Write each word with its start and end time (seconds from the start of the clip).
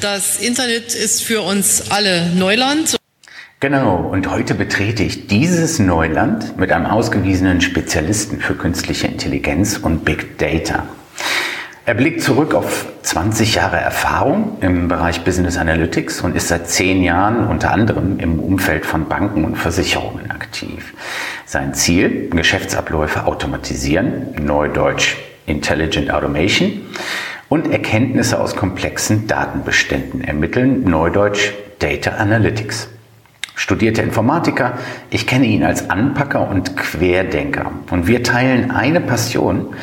Das 0.00 0.38
Internet 0.38 0.94
ist 0.94 1.24
für 1.24 1.40
uns 1.40 1.90
alle 1.90 2.26
Neuland. 2.28 2.96
Genau, 3.58 3.96
und 3.96 4.30
heute 4.30 4.54
betrete 4.54 5.02
ich 5.02 5.26
dieses 5.26 5.80
Neuland 5.80 6.56
mit 6.56 6.70
einem 6.70 6.86
ausgewiesenen 6.86 7.60
Spezialisten 7.60 8.40
für 8.40 8.54
künstliche 8.54 9.08
Intelligenz 9.08 9.76
und 9.76 10.04
Big 10.04 10.38
Data. 10.38 10.86
Er 11.84 11.94
blickt 11.94 12.22
zurück 12.22 12.54
auf 12.54 12.86
20 13.02 13.56
Jahre 13.56 13.78
Erfahrung 13.78 14.58
im 14.60 14.86
Bereich 14.86 15.24
Business 15.24 15.56
Analytics 15.56 16.20
und 16.20 16.36
ist 16.36 16.46
seit 16.46 16.68
zehn 16.68 17.02
Jahren 17.02 17.48
unter 17.48 17.72
anderem 17.72 18.20
im 18.20 18.38
Umfeld 18.38 18.86
von 18.86 19.08
Banken 19.08 19.44
und 19.44 19.56
Versicherungen 19.56 20.30
aktiv. 20.30 20.94
Sein 21.44 21.74
Ziel, 21.74 22.30
Geschäftsabläufe 22.30 23.24
automatisieren, 23.24 24.28
neudeutsch 24.40 25.16
Intelligent 25.46 26.12
Automation 26.12 26.82
und 27.48 27.70
Erkenntnisse 27.70 28.40
aus 28.40 28.56
komplexen 28.56 29.26
Datenbeständen 29.26 30.22
ermitteln, 30.22 30.84
neudeutsch 30.84 31.52
Data 31.78 32.12
Analytics. 32.12 32.88
Studierter 33.54 34.04
Informatiker, 34.04 34.78
ich 35.10 35.26
kenne 35.26 35.46
ihn 35.46 35.64
als 35.64 35.90
Anpacker 35.90 36.48
und 36.48 36.76
Querdenker 36.76 37.72
und 37.90 38.06
wir 38.06 38.22
teilen 38.22 38.70
eine 38.70 39.00
Passion, 39.00 39.74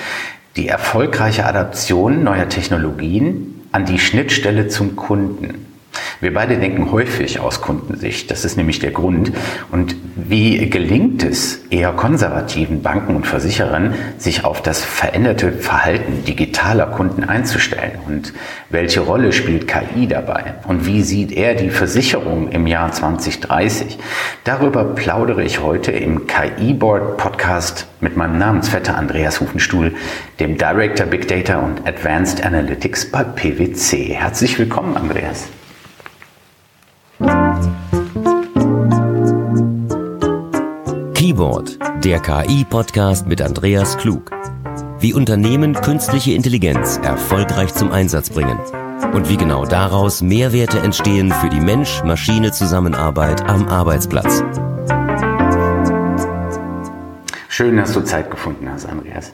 die 0.55 0.67
erfolgreiche 0.67 1.45
Adaption 1.45 2.23
neuer 2.23 2.47
Technologien 2.47 3.61
an 3.71 3.85
die 3.85 3.99
Schnittstelle 3.99 4.69
zum 4.69 4.95
Kunden. 4.95 5.74
Wir 6.21 6.33
beide 6.33 6.57
denken 6.57 6.91
häufig 6.91 7.39
aus 7.39 7.61
Kundensicht. 7.61 8.31
Das 8.31 8.45
ist 8.45 8.57
nämlich 8.57 8.79
der 8.79 8.91
Grund. 8.91 9.31
Und 9.71 9.95
wie 10.15 10.69
gelingt 10.69 11.23
es 11.23 11.65
eher 11.69 11.91
konservativen 11.91 12.81
Banken 12.81 13.15
und 13.15 13.27
Versicherern, 13.27 13.93
sich 14.17 14.45
auf 14.45 14.61
das 14.61 14.83
veränderte 14.83 15.51
Verhalten 15.51 16.23
digitaler 16.25 16.87
Kunden 16.87 17.23
einzustellen? 17.23 17.99
Und 18.07 18.33
welche 18.69 19.01
Rolle 19.01 19.33
spielt 19.33 19.67
KI 19.67 20.07
dabei? 20.07 20.55
Und 20.67 20.85
wie 20.85 21.01
sieht 21.01 21.31
er 21.31 21.55
die 21.55 21.69
Versicherung 21.69 22.49
im 22.49 22.65
Jahr 22.65 22.91
2030? 22.91 23.97
Darüber 24.45 24.83
plaudere 24.83 25.43
ich 25.43 25.61
heute 25.61 25.91
im 25.91 26.27
KI-Board 26.27 27.17
Podcast 27.17 27.87
mit 27.99 28.15
meinem 28.15 28.37
Namensvetter 28.37 28.97
Andreas 28.97 29.41
Hufenstuhl, 29.41 29.93
dem 30.39 30.57
Director 30.57 31.07
Big 31.07 31.27
Data 31.27 31.59
und 31.59 31.85
Advanced 31.87 32.45
Analytics 32.45 33.11
bei 33.11 33.23
PwC. 33.23 34.13
Herzlich 34.13 34.57
willkommen, 34.57 34.95
Andreas. 34.95 35.47
Keyboard, 41.35 41.77
der 42.01 42.21
KI-Podcast 42.21 43.27
mit 43.27 43.41
Andreas 43.41 43.97
Klug. 43.97 44.31
Wie 44.99 45.13
Unternehmen 45.13 45.73
künstliche 45.73 46.31
Intelligenz 46.31 46.97
erfolgreich 47.03 47.73
zum 47.73 47.91
Einsatz 47.91 48.29
bringen 48.29 48.57
und 49.11 49.27
wie 49.27 49.35
genau 49.35 49.65
daraus 49.65 50.21
Mehrwerte 50.21 50.79
entstehen 50.79 51.33
für 51.33 51.49
die 51.49 51.59
Mensch-Maschine-Zusammenarbeit 51.59 53.49
am 53.49 53.67
Arbeitsplatz. 53.67 54.45
Schön, 57.49 57.75
dass 57.75 57.91
du 57.91 57.99
Zeit 57.99 58.31
gefunden 58.31 58.69
hast, 58.71 58.85
Andreas. 58.85 59.33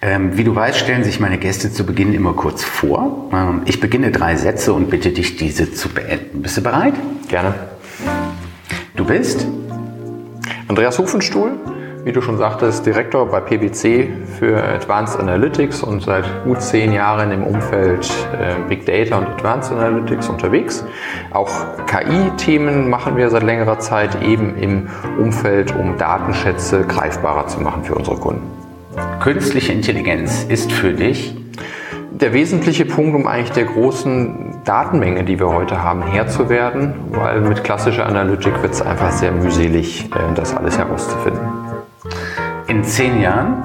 Ähm, 0.00 0.38
wie 0.38 0.44
du 0.44 0.54
weißt, 0.54 0.78
stellen 0.78 1.04
sich 1.04 1.20
meine 1.20 1.36
Gäste 1.36 1.70
zu 1.70 1.84
Beginn 1.84 2.14
immer 2.14 2.32
kurz 2.32 2.64
vor. 2.64 3.28
Ähm, 3.34 3.60
ich 3.66 3.78
beginne 3.78 4.10
drei 4.10 4.36
Sätze 4.36 4.72
und 4.72 4.88
bitte 4.88 5.10
dich, 5.10 5.36
diese 5.36 5.70
zu 5.70 5.90
beenden. 5.90 6.40
Bist 6.40 6.56
du 6.56 6.62
bereit? 6.62 6.94
Gerne. 7.28 7.54
Du 8.94 9.04
bist? 9.04 9.46
Andreas 10.68 10.98
Hufenstuhl, 10.98 11.52
wie 12.04 12.10
du 12.10 12.20
schon 12.20 12.38
sagtest, 12.38 12.84
Direktor 12.84 13.26
bei 13.26 13.38
PwC 13.38 14.08
für 14.36 14.60
Advanced 14.60 15.20
Analytics 15.20 15.84
und 15.84 16.02
seit 16.02 16.24
gut 16.42 16.60
zehn 16.60 16.92
Jahren 16.92 17.30
im 17.30 17.44
Umfeld 17.44 18.10
äh, 18.32 18.54
Big 18.68 18.84
Data 18.84 19.16
und 19.16 19.28
Advanced 19.28 19.70
Analytics 19.70 20.28
unterwegs. 20.28 20.84
Auch 21.30 21.52
KI-Themen 21.86 22.90
machen 22.90 23.16
wir 23.16 23.30
seit 23.30 23.44
längerer 23.44 23.78
Zeit 23.78 24.20
eben 24.22 24.56
im 24.56 24.88
Umfeld, 25.18 25.72
um 25.76 25.96
Datenschätze 25.98 26.82
greifbarer 26.82 27.46
zu 27.46 27.60
machen 27.60 27.84
für 27.84 27.94
unsere 27.94 28.16
Kunden. 28.16 28.50
Künstliche 29.20 29.72
Intelligenz 29.72 30.44
ist 30.48 30.72
für 30.72 30.92
dich 30.92 31.36
der 32.20 32.32
wesentliche 32.32 32.86
Punkt, 32.86 33.14
um 33.14 33.26
eigentlich 33.26 33.52
der 33.52 33.64
großen 33.64 34.62
Datenmenge, 34.64 35.24
die 35.24 35.38
wir 35.38 35.48
heute 35.48 35.82
haben, 35.82 36.02
Herr 36.02 36.26
zu 36.28 36.48
werden, 36.48 36.94
weil 37.10 37.42
mit 37.42 37.62
klassischer 37.62 38.06
Analytik 38.06 38.62
wird 38.62 38.72
es 38.72 38.80
einfach 38.80 39.10
sehr 39.10 39.32
mühselig, 39.32 40.06
äh, 40.06 40.34
das 40.34 40.56
alles 40.56 40.78
herauszufinden. 40.78 41.42
In 42.68 42.84
zehn 42.84 43.20
Jahren 43.20 43.62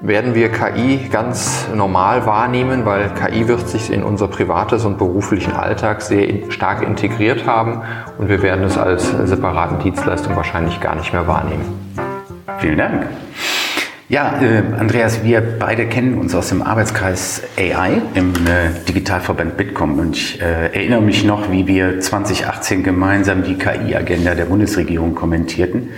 werden 0.00 0.34
wir 0.34 0.50
KI 0.50 1.08
ganz 1.10 1.68
normal 1.74 2.24
wahrnehmen, 2.24 2.86
weil 2.86 3.10
KI 3.10 3.48
wird 3.48 3.68
sich 3.68 3.92
in 3.92 4.02
unser 4.02 4.28
privates 4.28 4.84
und 4.84 4.96
beruflichen 4.96 5.52
Alltag 5.52 6.00
sehr 6.00 6.50
stark 6.50 6.82
integriert 6.82 7.46
haben 7.46 7.82
und 8.16 8.28
wir 8.28 8.40
werden 8.40 8.64
es 8.64 8.78
als 8.78 9.10
separaten 9.10 9.78
Dienstleistung 9.80 10.36
wahrscheinlich 10.36 10.80
gar 10.80 10.94
nicht 10.94 11.12
mehr 11.12 11.26
wahrnehmen. 11.26 11.64
Vielen 12.60 12.78
Dank. 12.78 13.08
Ja, 14.10 14.40
äh, 14.40 14.62
Andreas, 14.78 15.22
wir 15.22 15.42
beide 15.42 15.86
kennen 15.86 16.14
uns 16.14 16.34
aus 16.34 16.48
dem 16.48 16.62
Arbeitskreis 16.62 17.42
AI 17.58 18.00
im 18.14 18.32
äh, 18.46 18.70
Digitalverband 18.88 19.58
Bitkom 19.58 19.98
und 19.98 20.16
ich 20.16 20.40
äh, 20.40 20.72
erinnere 20.72 21.02
mich 21.02 21.24
noch, 21.24 21.52
wie 21.52 21.66
wir 21.66 22.00
2018 22.00 22.82
gemeinsam 22.82 23.42
die 23.42 23.56
KI-Agenda 23.56 24.34
der 24.34 24.46
Bundesregierung 24.46 25.14
kommentierten 25.14 25.90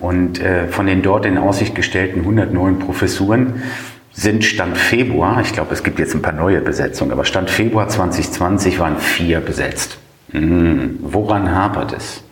und 0.00 0.40
äh, 0.40 0.66
von 0.66 0.86
den 0.86 1.02
dort 1.02 1.24
in 1.24 1.38
Aussicht 1.38 1.76
gestellten 1.76 2.22
109 2.22 2.80
Professuren 2.80 3.62
sind 4.10 4.42
Stand 4.44 4.76
Februar, 4.76 5.40
ich 5.40 5.52
glaube, 5.52 5.72
es 5.72 5.84
gibt 5.84 6.00
jetzt 6.00 6.16
ein 6.16 6.22
paar 6.22 6.32
neue 6.32 6.60
Besetzungen, 6.60 7.12
aber 7.12 7.24
Stand 7.24 7.48
Februar 7.48 7.88
2020 7.88 8.80
waren 8.80 8.98
vier 8.98 9.38
besetzt. 9.38 9.98
Hm, 10.32 10.98
woran 11.00 11.54
hapert 11.54 11.92
es? 11.92 12.24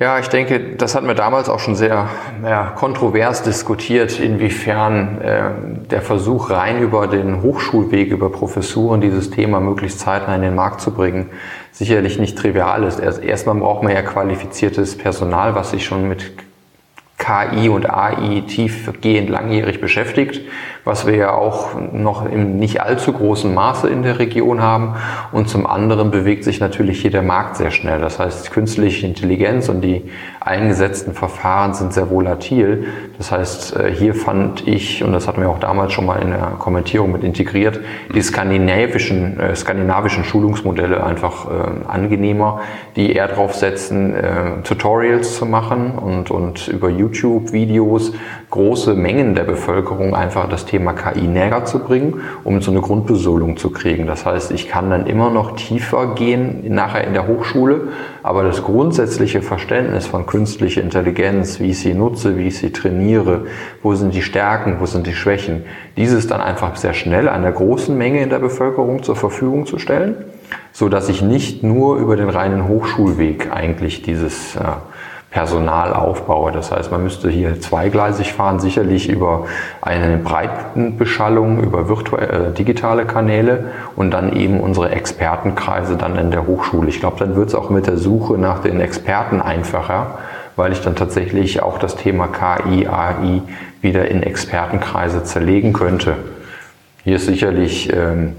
Ja, 0.00 0.20
ich 0.20 0.28
denke, 0.28 0.76
das 0.76 0.94
hatten 0.94 1.08
wir 1.08 1.16
damals 1.16 1.48
auch 1.48 1.58
schon 1.58 1.74
sehr 1.74 2.08
ja, 2.44 2.66
kontrovers 2.76 3.42
diskutiert, 3.42 4.20
inwiefern 4.20 5.20
äh, 5.20 5.50
der 5.90 6.02
Versuch, 6.02 6.50
rein 6.50 6.80
über 6.80 7.08
den 7.08 7.42
Hochschulweg, 7.42 8.12
über 8.12 8.30
Professuren 8.30 9.00
dieses 9.00 9.30
Thema 9.30 9.58
möglichst 9.58 9.98
zeitnah 9.98 10.36
in 10.36 10.42
den 10.42 10.54
Markt 10.54 10.80
zu 10.82 10.92
bringen, 10.92 11.30
sicherlich 11.72 12.20
nicht 12.20 12.38
trivial 12.38 12.84
ist. 12.84 13.00
Erst, 13.00 13.24
erstmal 13.24 13.56
braucht 13.56 13.82
man 13.82 13.92
ja 13.92 14.02
qualifiziertes 14.02 14.96
Personal, 14.96 15.56
was 15.56 15.72
sich 15.72 15.84
schon 15.84 16.06
mit 16.06 16.32
KI 17.18 17.68
und 17.68 17.90
AI 17.90 18.44
tiefgehend 18.46 19.28
langjährig 19.28 19.80
beschäftigt, 19.80 20.40
was 20.84 21.04
wir 21.04 21.16
ja 21.16 21.32
auch 21.32 21.70
noch 21.92 22.24
im 22.24 22.56
nicht 22.58 22.80
allzu 22.80 23.12
großen 23.12 23.52
Maße 23.52 23.88
in 23.88 24.04
der 24.04 24.20
Region 24.20 24.62
haben. 24.62 24.94
Und 25.32 25.48
zum 25.48 25.66
anderen 25.66 26.12
bewegt 26.12 26.44
sich 26.44 26.60
natürlich 26.60 27.02
hier 27.02 27.10
der 27.10 27.22
Markt 27.22 27.56
sehr 27.56 27.72
schnell. 27.72 28.00
Das 28.00 28.20
heißt, 28.20 28.52
künstliche 28.52 29.04
Intelligenz 29.04 29.68
und 29.68 29.80
die 29.80 30.08
eingesetzten 30.48 31.14
Verfahren 31.14 31.74
sind 31.74 31.92
sehr 31.92 32.10
volatil. 32.10 32.88
Das 33.16 33.30
heißt, 33.30 33.76
äh, 33.76 33.92
hier 33.92 34.14
fand 34.14 34.66
ich, 34.66 35.04
und 35.04 35.12
das 35.12 35.28
hatten 35.28 35.40
wir 35.40 35.50
auch 35.50 35.60
damals 35.60 35.92
schon 35.92 36.06
mal 36.06 36.20
in 36.20 36.30
der 36.30 36.54
Kommentierung 36.58 37.12
mit 37.12 37.22
integriert, 37.22 37.80
die 38.14 38.22
skandinavischen, 38.22 39.38
äh, 39.38 39.54
skandinavischen 39.54 40.24
Schulungsmodelle 40.24 41.04
einfach 41.04 41.46
äh, 41.46 41.88
angenehmer, 41.88 42.60
die 42.96 43.12
eher 43.12 43.28
darauf 43.28 43.54
setzen, 43.54 44.14
äh, 44.14 44.62
Tutorials 44.64 45.36
zu 45.36 45.46
machen 45.46 45.92
und, 45.92 46.30
und 46.30 46.68
über 46.68 46.88
YouTube 46.88 47.18
YouTube-Videos 47.18 48.12
große 48.50 48.94
Mengen 48.94 49.34
der 49.34 49.44
Bevölkerung 49.44 50.14
einfach 50.14 50.48
das 50.48 50.64
Thema 50.64 50.94
KI 50.94 51.26
näher 51.26 51.66
zu 51.66 51.80
bringen, 51.80 52.22
um 52.44 52.62
so 52.62 52.70
eine 52.70 52.80
Grundbesolung 52.80 53.58
zu 53.58 53.70
kriegen. 53.70 54.06
Das 54.06 54.24
heißt, 54.24 54.52
ich 54.52 54.68
kann 54.68 54.88
dann 54.88 55.06
immer 55.06 55.30
noch 55.30 55.56
tiefer 55.56 56.14
gehen 56.14 56.64
nachher 56.74 57.04
in 57.04 57.12
der 57.12 57.26
Hochschule, 57.26 57.88
aber 58.22 58.44
das 58.44 58.62
grundsätzliche 58.62 59.42
Verständnis 59.42 60.06
von 60.06 60.24
künstlicher 60.24 60.80
Intelligenz, 60.80 61.60
wie 61.60 61.70
ich 61.70 61.80
sie 61.80 61.92
nutze, 61.92 62.38
wie 62.38 62.48
ich 62.48 62.58
sie 62.58 62.72
trainiere, 62.72 63.46
wo 63.82 63.94
sind 63.94 64.14
die 64.14 64.22
Stärken, 64.22 64.76
wo 64.80 64.86
sind 64.86 65.06
die 65.06 65.14
Schwächen, 65.14 65.64
dieses 65.98 66.26
dann 66.26 66.40
einfach 66.40 66.76
sehr 66.76 66.94
schnell 66.94 67.28
einer 67.28 67.52
großen 67.52 67.96
Menge 67.96 68.22
in 68.22 68.30
der 68.30 68.38
Bevölkerung 68.38 69.02
zur 69.02 69.16
Verfügung 69.16 69.66
zu 69.66 69.78
stellen, 69.78 70.14
so 70.72 70.88
dass 70.88 71.10
ich 71.10 71.20
nicht 71.20 71.62
nur 71.62 71.96
über 71.96 72.16
den 72.16 72.30
reinen 72.30 72.66
Hochschulweg 72.66 73.52
eigentlich 73.52 74.00
dieses 74.00 74.56
äh, 74.56 74.60
Personal 75.30 75.92
aufbaue. 75.92 76.52
Das 76.52 76.72
heißt, 76.72 76.90
man 76.90 77.02
müsste 77.02 77.28
hier 77.28 77.60
zweigleisig 77.60 78.32
fahren, 78.32 78.60
sicherlich 78.60 79.10
über 79.10 79.46
eine 79.82 80.16
Breitenbeschallung, 80.16 81.62
über 81.62 81.88
virtuelle, 81.88 82.48
äh, 82.48 82.52
digitale 82.52 83.04
Kanäle 83.04 83.66
und 83.94 84.10
dann 84.10 84.32
eben 84.32 84.58
unsere 84.60 84.90
Expertenkreise 84.90 85.96
dann 85.96 86.16
in 86.16 86.30
der 86.30 86.46
Hochschule. 86.46 86.88
Ich 86.88 87.00
glaube, 87.00 87.18
dann 87.18 87.36
wird 87.36 87.48
es 87.48 87.54
auch 87.54 87.68
mit 87.68 87.86
der 87.86 87.98
Suche 87.98 88.38
nach 88.38 88.60
den 88.60 88.80
Experten 88.80 89.42
einfacher, 89.42 90.18
weil 90.56 90.72
ich 90.72 90.80
dann 90.80 90.96
tatsächlich 90.96 91.62
auch 91.62 91.78
das 91.78 91.96
Thema 91.96 92.28
KI, 92.28 92.88
AI 92.88 93.42
wieder 93.82 94.08
in 94.08 94.22
Expertenkreise 94.22 95.24
zerlegen 95.24 95.74
könnte. 95.74 96.16
Hier 97.04 97.16
ist 97.16 97.26
sicherlich 97.26 97.92
ähm, 97.92 98.34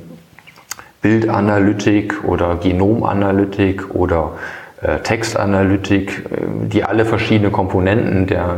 Bildanalytik 1.02 2.24
oder 2.26 2.58
Genomanalytik 2.58 3.94
oder 3.96 4.32
Textanalytik, 4.82 6.26
äh, 6.32 6.68
die 6.68 6.84
alle 6.86 7.06
verschiedene 7.06 7.52
Komponenten 7.52 8.28
der, 8.28 8.56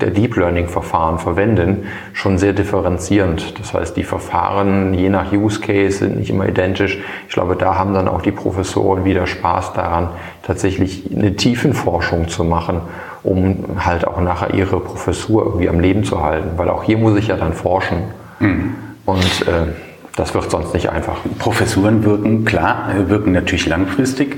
der 0.00 0.10
Deep 0.10 0.36
Learning 0.36 0.68
Verfahren 0.68 1.18
verwenden, 1.18 1.84
schon 2.14 2.38
sehr 2.38 2.54
differenzierend. 2.54 3.58
Das 3.58 3.74
heißt, 3.74 3.96
die 3.96 4.04
Verfahren 4.04 4.94
je 4.94 5.10
nach 5.10 5.30
Use 5.32 5.60
Case 5.60 5.98
sind 5.98 6.16
nicht 6.18 6.30
immer 6.30 6.48
identisch. 6.48 6.98
Ich 7.28 7.34
glaube, 7.34 7.56
da 7.56 7.74
haben 7.74 7.92
dann 7.92 8.08
auch 8.08 8.22
die 8.22 8.32
Professoren 8.32 9.04
wieder 9.04 9.26
Spaß 9.26 9.74
daran, 9.74 10.08
tatsächlich 10.42 11.10
eine 11.14 11.36
Tiefenforschung 11.36 12.28
zu 12.28 12.44
machen, 12.44 12.80
um 13.22 13.76
halt 13.78 14.06
auch 14.06 14.20
nachher 14.20 14.54
ihre 14.54 14.80
Professur 14.80 15.44
irgendwie 15.44 15.68
am 15.68 15.80
Leben 15.80 16.04
zu 16.04 16.22
halten. 16.22 16.50
Weil 16.56 16.70
auch 16.70 16.82
hier 16.82 16.96
muss 16.96 17.18
ich 17.18 17.28
ja 17.28 17.36
dann 17.36 17.52
forschen. 17.52 17.98
Mhm. 18.40 18.74
Und 19.04 19.46
äh, 19.46 19.91
das 20.16 20.34
wird 20.34 20.50
sonst 20.50 20.74
nicht 20.74 20.90
einfach. 20.90 21.18
Professuren 21.38 22.04
wirken, 22.04 22.44
klar, 22.44 22.92
wirken 23.08 23.32
natürlich 23.32 23.66
langfristig. 23.66 24.36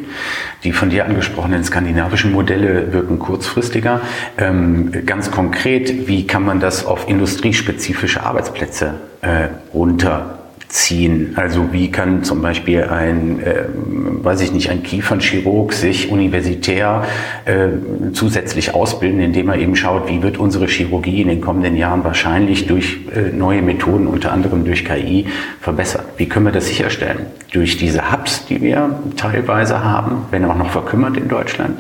Die 0.62 0.72
von 0.72 0.90
dir 0.90 1.04
angesprochenen 1.04 1.64
skandinavischen 1.64 2.32
Modelle 2.32 2.92
wirken 2.92 3.18
kurzfristiger. 3.18 4.00
Ähm, 4.38 4.92
ganz 5.04 5.30
konkret, 5.30 6.06
wie 6.06 6.26
kann 6.26 6.44
man 6.44 6.60
das 6.60 6.86
auf 6.86 7.08
industriespezifische 7.08 8.22
Arbeitsplätze 8.22 8.94
äh, 9.22 9.48
runter 9.72 10.44
ziehen. 10.74 11.34
Also 11.36 11.72
wie 11.72 11.90
kann 11.90 12.24
zum 12.24 12.42
Beispiel 12.42 12.82
ein, 12.82 13.40
äh, 13.40 13.64
weiß 14.22 14.40
ich 14.40 14.52
nicht, 14.52 14.70
ein 14.70 14.82
Kiefernchirurg 14.82 15.72
sich 15.72 16.10
universitär 16.10 17.04
äh, 17.44 17.68
zusätzlich 18.12 18.74
ausbilden, 18.74 19.20
indem 19.20 19.50
er 19.50 19.56
eben 19.56 19.76
schaut, 19.76 20.08
wie 20.08 20.22
wird 20.22 20.36
unsere 20.36 20.66
Chirurgie 20.66 21.22
in 21.22 21.28
den 21.28 21.40
kommenden 21.40 21.76
Jahren 21.76 22.02
wahrscheinlich 22.02 22.66
durch 22.66 22.98
äh, 23.14 23.30
neue 23.30 23.62
Methoden, 23.62 24.08
unter 24.08 24.32
anderem 24.32 24.64
durch 24.64 24.84
KI, 24.84 25.26
verbessert. 25.60 26.06
Wie 26.16 26.28
können 26.28 26.46
wir 26.46 26.52
das 26.52 26.66
sicherstellen? 26.66 27.26
Durch 27.52 27.76
diese 27.76 28.10
Hubs, 28.10 28.44
die 28.46 28.60
wir 28.60 28.98
teilweise 29.16 29.84
haben, 29.84 30.26
wenn 30.32 30.44
auch 30.44 30.56
noch 30.56 30.70
verkümmert 30.70 31.16
in 31.16 31.28
Deutschland? 31.28 31.78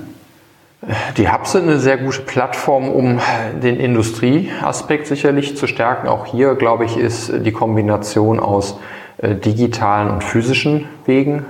Die 1.16 1.30
Hubs 1.30 1.52
sind 1.52 1.62
eine 1.62 1.78
sehr 1.78 1.96
gute 1.96 2.20
Plattform, 2.20 2.88
um 2.88 3.20
den 3.62 3.76
Industrieaspekt 3.76 5.06
sicherlich 5.06 5.56
zu 5.56 5.66
stärken. 5.66 6.08
Auch 6.08 6.26
hier, 6.26 6.54
glaube 6.54 6.84
ich, 6.84 6.98
ist 6.98 7.32
die 7.44 7.52
Kombination 7.52 8.38
aus 8.38 8.78
äh, 9.18 9.36
digitalen 9.36 10.10
und 10.10 10.24
physischen 10.24 10.86
Wegen 11.06 11.44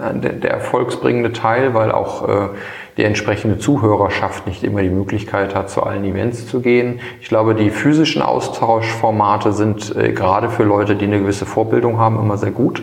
äh, 0.00 0.18
der 0.18 0.50
erfolgsbringende 0.50 1.32
Teil, 1.32 1.74
weil 1.74 1.92
auch 1.92 2.28
äh, 2.28 2.48
die 2.96 3.04
entsprechende 3.04 3.58
Zuhörerschaft 3.58 4.46
nicht 4.46 4.64
immer 4.64 4.82
die 4.82 4.90
Möglichkeit 4.90 5.54
hat, 5.54 5.70
zu 5.70 5.82
allen 5.82 6.04
Events 6.04 6.48
zu 6.48 6.60
gehen. 6.60 7.00
Ich 7.20 7.28
glaube, 7.28 7.54
die 7.54 7.70
physischen 7.70 8.22
Austauschformate 8.22 9.52
sind 9.52 9.94
gerade 9.94 10.50
für 10.50 10.64
Leute, 10.64 10.96
die 10.96 11.06
eine 11.06 11.20
gewisse 11.20 11.46
Vorbildung 11.46 11.98
haben, 11.98 12.18
immer 12.18 12.36
sehr 12.36 12.50
gut 12.50 12.82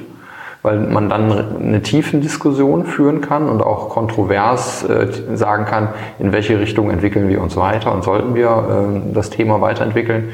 weil 0.67 0.79
man 0.79 1.07
dann 1.07 1.31
eine 1.61 1.81
tiefen 1.81 2.19
Diskussion 2.19 2.85
führen 2.85 3.21
kann 3.21 3.47
und 3.47 3.61
auch 3.61 3.87
kontrovers 3.87 4.83
äh, 4.83 5.07
sagen 5.33 5.63
kann, 5.63 5.89
in 6.19 6.33
welche 6.33 6.59
Richtung 6.59 6.89
entwickeln 6.89 7.29
wir 7.29 7.41
uns 7.41 7.55
weiter 7.55 7.93
und 7.93 8.03
sollten 8.03 8.35
wir 8.35 8.49
äh, 8.49 9.13
das 9.13 9.29
Thema 9.29 9.61
weiterentwickeln. 9.61 10.27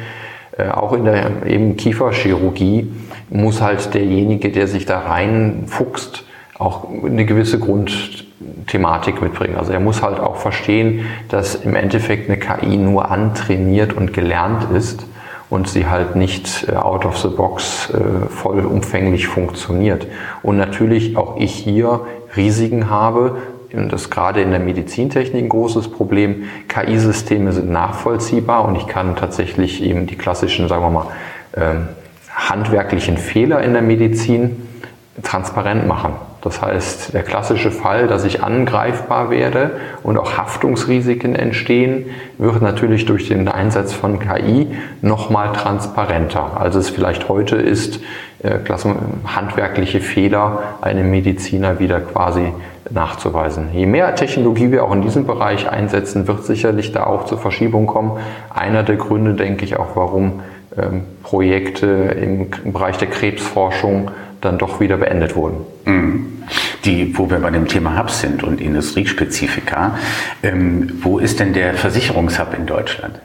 Äh, 0.57 0.69
auch 0.69 0.93
in 0.93 1.05
der 1.05 1.45
eben 1.45 1.77
Kieferchirurgie 1.77 2.91
muss 3.29 3.61
halt 3.61 3.93
derjenige, 3.93 4.49
der 4.49 4.67
sich 4.67 4.87
da 4.87 5.01
reinfuchst, 5.01 6.23
auch 6.57 6.87
eine 7.05 7.25
gewisse 7.25 7.59
Grundthematik 7.59 9.21
mitbringen. 9.21 9.55
Also 9.55 9.71
er 9.71 9.79
muss 9.79 10.01
halt 10.01 10.19
auch 10.19 10.37
verstehen, 10.37 11.05
dass 11.29 11.53
im 11.53 11.75
Endeffekt 11.75 12.27
eine 12.27 12.39
KI 12.39 12.77
nur 12.77 13.11
antrainiert 13.11 13.93
und 13.93 14.13
gelernt 14.13 14.65
ist 14.75 15.05
und 15.53 15.67
sie 15.67 15.85
halt 15.85 16.15
nicht 16.15 16.65
äh, 16.67 16.75
out 16.75 17.05
of 17.05 17.15
the 17.19 17.27
box 17.27 17.91
äh, 17.91 18.27
vollumfänglich 18.27 19.27
funktioniert. 19.27 20.07
Und 20.41 20.57
natürlich 20.57 21.15
auch 21.15 21.37
ich 21.37 21.53
hier 21.53 22.01
Risiken 22.35 22.89
habe, 22.89 23.37
und 23.71 23.93
das 23.93 24.03
ist 24.03 24.09
gerade 24.09 24.41
in 24.41 24.49
der 24.49 24.59
Medizintechnik 24.59 25.43
ein 25.43 25.49
großes 25.49 25.89
Problem. 25.89 26.45
KI-Systeme 26.67 27.51
sind 27.51 27.69
nachvollziehbar 27.69 28.65
und 28.65 28.75
ich 28.75 28.87
kann 28.87 29.15
tatsächlich 29.15 29.83
eben 29.83 30.07
die 30.07 30.15
klassischen, 30.15 30.67
sagen 30.67 30.81
wir 30.81 30.89
mal, 30.89 31.07
ähm, 31.55 31.87
handwerklichen 32.35 33.19
Fehler 33.19 33.61
in 33.61 33.73
der 33.73 33.83
Medizin 33.83 34.67
transparent 35.21 35.87
machen. 35.87 36.13
Das 36.43 36.61
heißt, 36.61 37.13
der 37.13 37.23
klassische 37.23 37.71
Fall, 37.71 38.07
dass 38.07 38.25
ich 38.25 38.43
angreifbar 38.43 39.29
werde 39.29 39.71
und 40.03 40.17
auch 40.17 40.37
Haftungsrisiken 40.37 41.35
entstehen, 41.35 42.07
wird 42.37 42.61
natürlich 42.61 43.05
durch 43.05 43.29
den 43.29 43.47
Einsatz 43.47 43.93
von 43.93 44.19
KI 44.19 44.67
nochmal 45.01 45.53
transparenter, 45.53 46.59
als 46.59 46.75
es 46.75 46.89
vielleicht 46.89 47.29
heute 47.29 47.55
ist, 47.55 48.01
äh, 48.43 48.59
handwerkliche 49.25 50.01
Fehler 50.01 50.75
einem 50.81 51.09
Mediziner 51.09 51.79
wieder 51.79 52.01
quasi 52.01 52.51
nachzuweisen. 52.89 53.69
Je 53.73 53.85
mehr 53.85 54.13
Technologie 54.15 54.69
wir 54.69 54.83
auch 54.83 54.91
in 54.91 55.01
diesem 55.01 55.25
Bereich 55.25 55.69
einsetzen, 55.69 56.27
wird 56.27 56.43
sicherlich 56.43 56.91
da 56.91 57.05
auch 57.05 57.23
zur 57.23 57.37
Verschiebung 57.37 57.87
kommen. 57.87 58.19
Einer 58.53 58.83
der 58.83 58.97
Gründe, 58.97 59.35
denke 59.35 59.63
ich, 59.63 59.79
auch 59.79 59.95
warum 59.95 60.41
ähm, 60.77 61.03
Projekte 61.23 61.87
im 61.87 62.49
Bereich 62.73 62.97
der 62.97 63.07
Krebsforschung 63.07 64.11
dann 64.43 64.57
doch 64.57 64.79
wieder 64.79 64.97
beendet 64.97 65.35
wurden. 65.35 65.57
Mhm. 65.85 66.43
Die, 66.85 67.17
wo 67.17 67.29
wir 67.29 67.39
bei 67.39 67.49
dem 67.49 67.67
Thema 67.67 67.97
Hubs 67.97 68.19
sind 68.19 68.43
und 68.43 68.59
Industriespezifika, 68.59 69.97
ähm, 70.43 70.99
wo 71.01 71.19
ist 71.19 71.39
denn 71.39 71.53
der 71.53 71.73
Versicherungshub 71.75 72.53
in 72.57 72.65
Deutschland? 72.65 73.19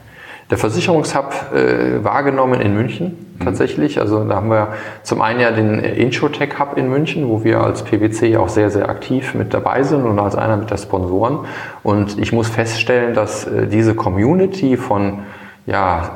Der 0.49 0.57
Versicherungshub 0.57 1.53
äh, 1.53 2.03
wahrgenommen 2.03 2.59
in 2.61 2.73
München 2.73 3.35
mhm. 3.37 3.43
tatsächlich. 3.43 3.99
Also 3.99 4.23
da 4.23 4.35
haben 4.35 4.49
wir 4.49 4.69
zum 5.03 5.21
einen 5.21 5.39
ja 5.39 5.51
den 5.51 5.79
Introtech 5.79 6.57
Hub 6.57 6.77
in 6.77 6.89
München, 6.89 7.27
wo 7.27 7.43
wir 7.43 7.61
als 7.61 7.83
PwC 7.83 8.37
auch 8.37 8.49
sehr, 8.49 8.71
sehr 8.71 8.89
aktiv 8.89 9.35
mit 9.35 9.53
dabei 9.53 9.83
sind 9.83 10.05
und 10.05 10.17
als 10.17 10.35
einer 10.35 10.57
mit 10.57 10.71
der 10.71 10.77
Sponsoren. 10.77 11.39
Und 11.83 12.17
ich 12.17 12.31
muss 12.31 12.47
feststellen, 12.47 13.13
dass 13.13 13.45
äh, 13.45 13.67
diese 13.67 13.93
Community 13.93 14.77
von 14.77 15.19
ja, 15.67 16.15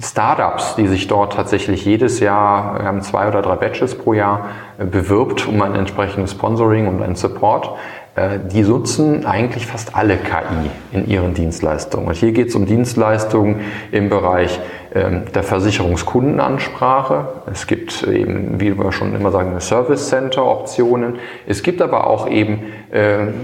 Startups, 0.00 0.76
die 0.76 0.86
sich 0.86 1.08
dort 1.08 1.34
tatsächlich 1.34 1.84
jedes 1.84 2.20
Jahr, 2.20 2.78
wir 2.78 2.86
haben 2.86 3.02
zwei 3.02 3.28
oder 3.28 3.42
drei 3.42 3.56
Batches 3.56 3.94
pro 3.96 4.14
Jahr, 4.14 4.48
äh, 4.78 4.84
bewirbt 4.84 5.46
um 5.46 5.60
ein 5.62 5.74
entsprechendes 5.74 6.32
Sponsoring 6.32 6.88
und 6.88 7.02
einen 7.02 7.16
Support. 7.16 7.70
Äh, 8.16 8.38
die 8.52 8.62
nutzen 8.62 9.24
eigentlich 9.24 9.66
fast 9.66 9.94
alle 9.94 10.16
KI 10.16 10.70
in 10.92 11.08
ihren 11.08 11.34
Dienstleistungen. 11.34 12.08
Und 12.08 12.16
hier 12.16 12.32
geht 12.32 12.48
es 12.48 12.54
um 12.54 12.66
Dienstleistungen 12.66 13.60
im 13.92 14.08
Bereich 14.08 14.58
ähm, 14.94 15.22
der 15.32 15.42
Versicherungskundenansprache. 15.42 17.28
Es 17.52 17.66
gibt 17.66 18.02
eben, 18.02 18.58
wie 18.60 18.76
wir 18.76 18.92
schon 18.92 19.14
immer 19.14 19.30
sagen, 19.30 19.58
Service 19.60 20.08
Center 20.08 20.44
Optionen. 20.44 21.18
Es 21.46 21.62
gibt 21.62 21.80
aber 21.80 22.06
auch 22.06 22.28
eben 22.28 22.62
ähm, 22.92 23.34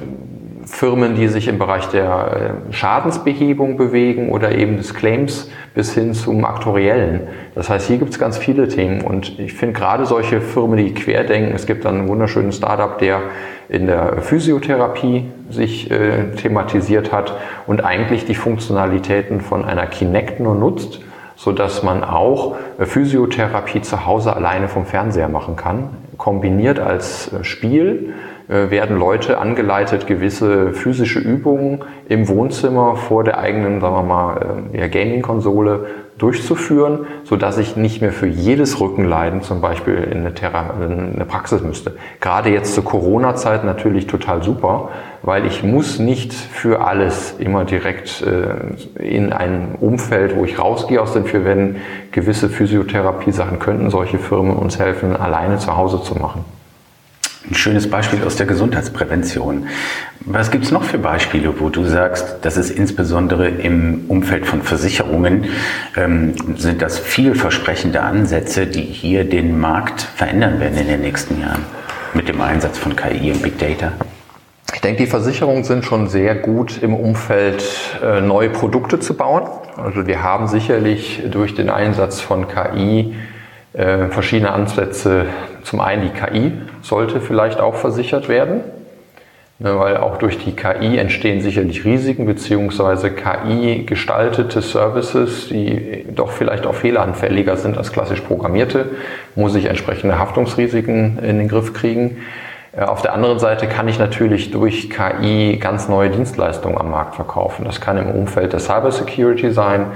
Firmen, 0.67 1.15
die 1.15 1.29
sich 1.29 1.47
im 1.47 1.59
Bereich 1.59 1.87
der 1.89 2.57
äh, 2.69 2.73
Schadensbehebung 2.73 3.77
bewegen 3.77 4.31
oder 4.31 4.53
eben 4.53 4.77
des 4.77 4.95
Claims 4.95 5.49
bis 5.75 5.95
hin 5.95 6.13
zum 6.13 6.45
Aktuariellen. 6.45 7.29
Das 7.55 7.71
heißt, 7.71 7.87
hier 7.87 7.99
gibt 7.99 8.11
es 8.11 8.19
ganz 8.19 8.37
viele 8.37 8.67
Themen 8.67 9.03
und 9.03 9.39
ich 9.39 9.55
finde 9.55 9.79
gerade 9.79 10.07
solche 10.07 10.41
Firmen, 10.41 10.77
die 10.77 10.93
querdenken, 10.93 11.55
es 11.55 11.67
gibt 11.67 11.85
dann 11.85 12.01
einen 12.01 12.09
wunderschönen 12.09 12.51
Startup, 12.51 12.99
der 12.99 13.21
in 13.69 13.87
der 13.87 14.23
Physiotherapie 14.23 15.27
sich 15.51 15.91
äh, 15.91 16.33
thematisiert 16.37 17.13
hat 17.13 17.35
und 17.67 17.85
eigentlich 17.85 18.25
die 18.25 18.35
Funktionalitäten 18.35 19.41
von 19.41 19.65
einer 19.65 19.87
Kinect 19.87 20.41
nur 20.41 20.57
nutzt, 20.57 21.01
so 21.37 21.53
dass 21.53 21.83
man 21.85 22.03
auch 22.03 22.57
äh, 22.79 22.87
Physiotherapie 22.87 23.83
zu 23.83 24.05
Hause 24.05 24.35
alleine 24.35 24.69
vom 24.69 24.85
Fernseher 24.85 25.29
machen 25.29 25.55
kann, 25.55 25.91
kombiniert 26.17 26.81
als 26.81 27.33
äh, 27.33 27.45
Spiel 27.45 28.15
werden 28.49 28.99
Leute 28.99 29.39
angeleitet, 29.39 30.07
gewisse 30.07 30.73
physische 30.73 31.19
Übungen 31.19 31.83
im 32.09 32.29
Wohnzimmer 32.29 32.97
vor 32.97 33.25
der 33.25 33.39
eigenen, 33.39 33.81
sagen 33.81 33.95
wir 33.95 34.03
mal, 34.03 34.65
äh, 34.73 34.89
Gaming-Konsole 34.89 35.87
durchzuführen, 36.19 37.07
so 37.25 37.37
dass 37.37 37.59
ich 37.59 37.77
nicht 37.77 38.01
mehr 38.01 38.13
für 38.13 38.27
jedes 38.27 38.81
Rückenleiden 38.81 39.43
zum 39.43 39.61
Beispiel 39.61 39.97
in 39.97 40.19
eine, 40.19 40.33
Thera 40.33 40.75
in 40.81 41.15
eine 41.15 41.25
Praxis 41.27 41.61
müsste. 41.61 41.93
Gerade 42.21 42.51
jetzt 42.51 42.75
zur 42.75 42.85
Corona-Zeit 42.85 43.65
natürlich 43.65 44.07
total 44.07 44.43
super, 44.43 44.91
weil 45.23 45.45
ich 45.45 45.63
muss 45.63 45.99
nicht 45.99 46.33
für 46.33 46.87
alles 46.87 47.35
immer 47.39 47.65
direkt 47.65 48.23
äh, 48.23 49.03
in 49.03 49.33
ein 49.33 49.75
Umfeld, 49.81 50.37
wo 50.37 50.45
ich 50.45 50.59
rausgehe 50.59 51.03
aus 51.03 51.13
den 51.13 51.25
vier 51.25 51.45
Wänden, 51.45 51.81
gewisse 52.13 52.49
Physiotherapie-Sachen 52.49 53.59
könnten 53.59 53.91
solche 53.91 54.19
Firmen 54.19 54.57
uns 54.57 54.79
helfen, 54.79 55.17
alleine 55.17 55.59
zu 55.59 55.77
Hause 55.77 56.03
zu 56.03 56.15
machen. 56.15 56.56
Ein 57.49 57.55
schönes 57.55 57.89
Beispiel 57.89 58.25
aus 58.25 58.35
der 58.35 58.47
Gesundheitsprävention. 58.47 59.69
Was 60.21 60.51
gibt 60.51 60.65
es 60.65 60.73
noch 60.73 60.83
für 60.83 60.99
Beispiele, 60.99 61.61
wo 61.61 61.69
du 61.69 61.85
sagst, 61.85 62.39
dass 62.43 62.57
es 62.57 62.73
insbesondere 62.73 63.49
im 63.49 64.07
Umfeld 64.09 64.47
von 64.47 64.63
Versicherungen 64.63 65.45
ähm, 65.97 66.35
sind 66.57 66.83
das 66.83 66.99
vielversprechende 66.99 68.03
Ansätze, 68.03 68.67
die 68.67 68.83
hier 68.83 69.23
den 69.23 69.61
Markt 69.61 70.01
verändern 70.01 70.59
werden 70.59 70.77
in 70.77 70.89
den 70.89 71.03
nächsten 71.03 71.41
Jahren 71.41 71.65
mit 72.15 72.29
dem 72.29 72.41
Einsatz 72.41 72.79
von 72.79 72.97
KI 72.97 73.31
und 73.31 73.43
Big 73.43 73.59
Data? 73.59 73.93
Ich 74.75 74.81
denke, 74.81 75.05
die 75.05 75.09
Versicherungen 75.09 75.63
sind 75.63 75.85
schon 75.85 76.09
sehr 76.09 76.35
gut 76.35 76.83
im 76.83 76.95
Umfeld, 76.95 77.65
äh, 78.03 78.21
neue 78.21 78.51
Produkte 78.51 78.99
zu 78.99 79.15
bauen. 79.15 79.45
Also 79.77 80.09
wir 80.09 80.21
haben 80.21 80.49
sicherlich 80.49 81.23
durch 81.31 81.55
den 81.55 81.71
Einsatz 81.71 82.21
von 82.21 82.49
KI 82.49 83.15
äh, 83.73 84.09
verschiedene 84.09 84.51
Ansätze. 84.51 85.27
Zum 85.63 85.81
einen 85.81 86.03
die 86.03 86.09
KI 86.09 86.53
sollte 86.87 87.21
vielleicht 87.21 87.61
auch 87.61 87.75
versichert 87.75 88.29
werden. 88.29 88.63
Ne, 89.59 89.79
weil 89.79 89.97
auch 89.97 90.19
durch 90.19 90.37
die 90.37 90.53
KI 90.53 90.99
entstehen 90.99 91.41
sicherlich 91.41 91.87
Risiken 91.87 92.27
beziehungsweise 92.27 93.11
KI-gestaltete 93.11 94.61
Services, 94.61 95.49
die 95.49 96.05
doch 96.15 96.31
vielleicht 96.31 96.67
auch 96.67 96.75
fehleranfälliger 96.75 97.57
sind 97.57 97.79
als 97.79 97.91
klassisch 97.91 98.21
programmierte, 98.21 98.91
muss 99.35 99.55
ich 99.55 99.65
entsprechende 99.65 100.19
Haftungsrisiken 100.19 101.19
in 101.21 101.39
den 101.39 101.49
Griff 101.49 101.73
kriegen. 101.73 102.19
Äh, 102.77 102.83
auf 102.83 103.01
der 103.01 103.15
anderen 103.15 103.39
Seite 103.39 103.67
kann 103.67 103.89
ich 103.89 103.99
natürlich 103.99 104.51
durch 104.51 104.91
KI 104.91 105.57
ganz 105.57 105.89
neue 105.89 106.11
Dienstleistungen 106.11 106.77
am 106.77 106.91
Markt 106.91 107.15
verkaufen. 107.15 107.65
Das 107.65 107.81
kann 107.81 107.97
im 107.97 108.11
Umfeld 108.11 108.53
der 108.53 108.61
Cybersecurity 108.61 109.53
sein, 109.53 109.87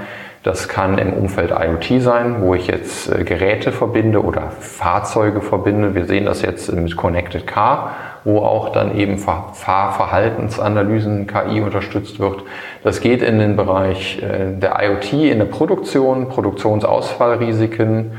das 0.43 0.69
kann 0.69 0.97
im 0.97 1.13
Umfeld 1.13 1.51
IoT 1.51 2.01
sein, 2.03 2.37
wo 2.41 2.55
ich 2.55 2.67
jetzt 2.67 3.13
äh, 3.13 3.25
Geräte 3.25 3.73
verbinde 3.73 4.25
oder 4.25 4.53
Fahrzeuge 4.59 5.43
verbinde. 5.43 5.95
Wir 5.95 6.07
sehen 6.07 6.25
das 6.25 6.41
jetzt 6.41 6.73
mit 6.73 6.97
Connected 6.97 7.47
Car, 7.47 7.91
wo 8.25 8.39
auch 8.39 8.71
dann 8.71 8.97
eben 8.97 9.19
Fahrverhaltensanalysen 9.19 11.27
KI 11.27 11.61
unterstützt 11.61 12.21
wird. 12.21 12.43
Das 12.83 13.03
geht 13.03 13.21
in 13.23 13.39
den 13.39 13.57
Bereich 13.57 14.23
äh, 14.23 14.59
der 14.59 14.83
IoT 14.83 15.13
in 15.13 15.41
der 15.41 15.47
Produktion, 15.47 16.29
Produktionsausfallrisiken, 16.29 18.13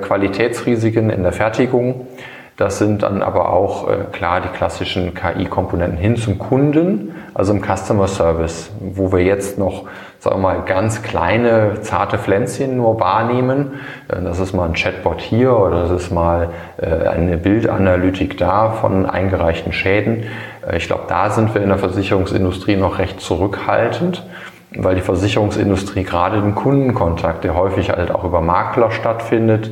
Qualitätsrisiken 0.00 1.10
in 1.10 1.22
der 1.22 1.30
Fertigung. 1.30 2.08
Das 2.60 2.76
sind 2.76 3.04
dann 3.04 3.22
aber 3.22 3.54
auch 3.54 3.88
äh, 3.88 4.04
klar 4.12 4.42
die 4.42 4.48
klassischen 4.48 5.14
KI-Komponenten 5.14 5.96
hin 5.96 6.16
zum 6.16 6.38
Kunden, 6.38 7.14
also 7.32 7.54
im 7.54 7.62
Customer 7.62 8.06
Service, 8.06 8.70
wo 8.80 9.12
wir 9.12 9.20
jetzt 9.20 9.56
noch, 9.56 9.84
sagen 10.20 10.36
wir 10.36 10.42
mal, 10.42 10.62
ganz 10.66 11.02
kleine, 11.02 11.80
zarte 11.80 12.18
Pflänzchen 12.18 12.76
nur 12.76 13.00
wahrnehmen. 13.00 13.80
Äh, 14.08 14.22
das 14.22 14.38
ist 14.38 14.52
mal 14.52 14.66
ein 14.66 14.74
Chatbot 14.74 15.20
hier 15.20 15.56
oder 15.56 15.82
das 15.82 15.90
ist 15.90 16.10
mal 16.12 16.50
äh, 16.76 17.08
eine 17.08 17.36
Bildanalytik 17.38 18.38
da 18.38 18.70
von 18.70 19.06
eingereichten 19.06 19.72
Schäden. 19.72 20.24
Äh, 20.66 20.76
ich 20.76 20.86
glaube, 20.86 21.04
da 21.08 21.30
sind 21.30 21.54
wir 21.54 21.62
in 21.62 21.68
der 21.68 21.78
Versicherungsindustrie 21.78 22.76
noch 22.76 22.98
recht 22.98 23.20
zurückhaltend 23.20 24.22
weil 24.76 24.94
die 24.94 25.00
Versicherungsindustrie 25.00 26.04
gerade 26.04 26.40
den 26.40 26.54
Kundenkontakt, 26.54 27.42
der 27.42 27.56
häufig 27.56 27.90
halt 27.90 28.12
auch 28.12 28.22
über 28.22 28.40
Makler 28.40 28.92
stattfindet, 28.92 29.70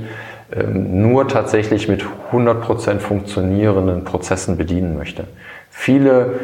ähm, 0.50 1.02
nur 1.02 1.28
tatsächlich 1.28 1.88
mit 1.88 2.04
100% 2.32 2.98
funktionierenden 2.98 4.04
Prozessen 4.04 4.56
bedienen 4.56 4.96
möchte. 4.96 5.24
Viele 5.70 6.34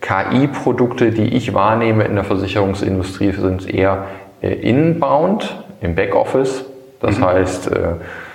KI-Produkte, 0.00 1.10
die 1.10 1.34
ich 1.34 1.54
wahrnehme 1.54 2.04
in 2.04 2.14
der 2.14 2.24
Versicherungsindustrie, 2.24 3.32
sind 3.32 3.68
eher 3.68 4.06
äh, 4.40 4.52
inbound 4.52 5.64
im 5.80 5.94
Backoffice. 5.94 6.64
Das 7.00 7.18
mhm. 7.18 7.24
heißt, 7.24 7.72
äh, 7.72 7.78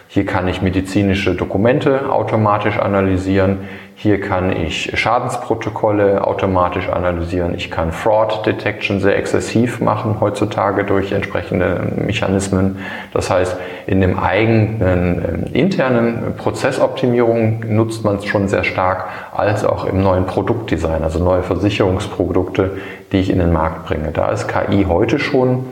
hier 0.07 0.25
kann 0.25 0.47
ich 0.47 0.61
medizinische 0.61 1.35
Dokumente 1.35 2.11
automatisch 2.11 2.77
analysieren. 2.77 3.59
Hier 4.03 4.19
kann 4.19 4.51
ich 4.51 4.99
Schadensprotokolle 4.99 6.25
automatisch 6.25 6.89
analysieren. 6.89 7.53
Ich 7.53 7.69
kann 7.69 7.91
Fraud 7.91 8.43
Detection 8.47 8.99
sehr 8.99 9.15
exzessiv 9.15 9.79
machen 9.79 10.19
heutzutage 10.19 10.85
durch 10.85 11.11
entsprechende 11.11 11.83
Mechanismen. 11.97 12.79
Das 13.13 13.29
heißt, 13.29 13.57
in 13.85 14.01
dem 14.01 14.17
eigenen 14.17 15.53
äh, 15.53 15.59
internen 15.59 16.33
Prozessoptimierung 16.35 17.63
nutzt 17.67 18.03
man 18.03 18.15
es 18.15 18.25
schon 18.25 18.47
sehr 18.47 18.63
stark, 18.63 19.05
als 19.33 19.63
auch 19.63 19.85
im 19.85 20.01
neuen 20.01 20.25
Produktdesign, 20.25 21.03
also 21.03 21.23
neue 21.23 21.43
Versicherungsprodukte, 21.43 22.77
die 23.11 23.19
ich 23.19 23.29
in 23.29 23.37
den 23.37 23.51
Markt 23.51 23.85
bringe. 23.85 24.09
Da 24.11 24.31
ist 24.31 24.47
KI 24.47 24.87
heute 24.89 25.19
schon 25.19 25.67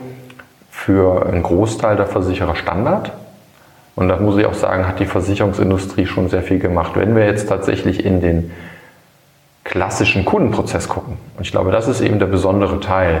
für 0.70 1.26
einen 1.26 1.42
Großteil 1.42 1.96
der 1.96 2.06
Versicherer 2.06 2.54
Standard. 2.54 3.10
Und 4.00 4.08
da 4.08 4.16
muss 4.16 4.38
ich 4.38 4.46
auch 4.46 4.54
sagen, 4.54 4.88
hat 4.88 4.98
die 4.98 5.04
Versicherungsindustrie 5.04 6.06
schon 6.06 6.30
sehr 6.30 6.40
viel 6.40 6.58
gemacht. 6.58 6.92
Wenn 6.94 7.14
wir 7.14 7.26
jetzt 7.26 7.50
tatsächlich 7.50 8.02
in 8.02 8.22
den 8.22 8.50
klassischen 9.62 10.24
Kundenprozess 10.24 10.88
gucken, 10.88 11.18
und 11.36 11.44
ich 11.44 11.52
glaube, 11.52 11.70
das 11.70 11.86
ist 11.86 12.00
eben 12.00 12.18
der 12.18 12.24
besondere 12.24 12.80
Teil, 12.80 13.20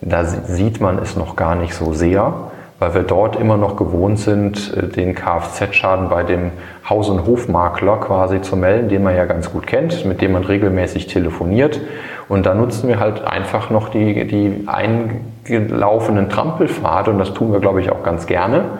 da 0.00 0.24
sieht 0.24 0.80
man 0.80 0.98
es 0.98 1.16
noch 1.16 1.34
gar 1.34 1.56
nicht 1.56 1.74
so 1.74 1.94
sehr, 1.94 2.32
weil 2.78 2.94
wir 2.94 3.02
dort 3.02 3.34
immer 3.34 3.56
noch 3.56 3.74
gewohnt 3.74 4.20
sind, 4.20 4.72
äh, 4.76 4.86
den 4.86 5.16
Kfz-Schaden 5.16 6.08
bei 6.08 6.22
dem 6.22 6.52
Haus- 6.88 7.08
und 7.08 7.26
Hofmakler 7.26 7.96
quasi 7.96 8.40
zu 8.40 8.56
melden, 8.56 8.88
den 8.88 9.02
man 9.02 9.16
ja 9.16 9.24
ganz 9.24 9.50
gut 9.50 9.66
kennt, 9.66 10.04
mit 10.04 10.20
dem 10.20 10.30
man 10.30 10.44
regelmäßig 10.44 11.08
telefoniert. 11.08 11.80
Und 12.28 12.46
da 12.46 12.54
nutzen 12.54 12.86
wir 12.86 13.00
halt 13.00 13.24
einfach 13.24 13.70
noch 13.70 13.88
die, 13.88 14.28
die 14.28 14.68
eingelaufenen 14.68 16.28
Trampelpfade 16.28 17.10
und 17.10 17.18
das 17.18 17.34
tun 17.34 17.52
wir, 17.52 17.58
glaube 17.58 17.80
ich, 17.80 17.90
auch 17.90 18.04
ganz 18.04 18.28
gerne. 18.28 18.78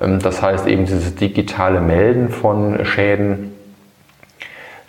Ähm, 0.00 0.20
das 0.20 0.42
heißt 0.42 0.66
eben 0.66 0.86
dieses 0.86 1.14
digitale 1.14 1.80
Melden 1.80 2.30
von 2.30 2.84
Schäden 2.84 3.52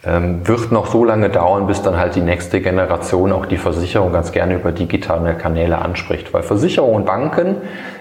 ähm, 0.07 0.47
wird 0.47 0.71
noch 0.71 0.87
so 0.87 1.03
lange 1.03 1.29
dauern, 1.29 1.67
bis 1.67 1.81
dann 1.81 1.97
halt 1.97 2.15
die 2.15 2.21
nächste 2.21 2.61
Generation 2.61 3.33
auch 3.33 3.45
die 3.45 3.57
Versicherung 3.57 4.13
ganz 4.13 4.31
gerne 4.31 4.55
über 4.55 4.71
digitale 4.71 5.33
Kanäle 5.33 5.79
anspricht. 5.79 6.33
Weil 6.33 6.43
Versicherung 6.43 6.95
und 6.95 7.05
Banken 7.05 7.57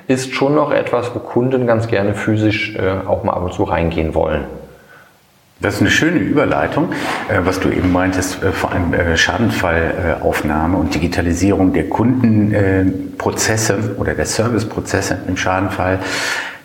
ist 0.07 0.35
schon 0.35 0.55
noch 0.55 0.73
etwas, 0.73 1.13
wo 1.15 1.19
Kunden 1.19 1.67
ganz 1.67 1.89
gerne 1.89 2.15
physisch 2.15 2.77
äh, 2.77 3.07
auch 3.07 3.25
mal 3.25 3.33
ab 3.33 3.43
und 3.43 3.55
zu 3.55 3.65
reingehen 3.65 4.15
wollen. 4.15 4.45
Das 5.59 5.77
ist 5.77 5.81
eine 5.81 5.91
schöne 5.91 6.19
Überleitung, 6.19 6.91
äh, 7.29 7.41
was 7.45 7.61
du 7.61 7.71
eben 7.71 7.91
meintest, 7.91 8.43
äh, 8.43 8.53
vor 8.53 8.73
allem 8.73 8.95
Schadenfallaufnahme 9.17 10.77
und 10.77 10.95
Digitalisierung 10.95 11.73
der 11.73 11.89
Kundenprozesse 11.89 13.97
oder 13.99 14.15
der 14.15 14.27
Serviceprozesse 14.27 15.19
im 15.27 15.37
Schadenfall. 15.37 15.99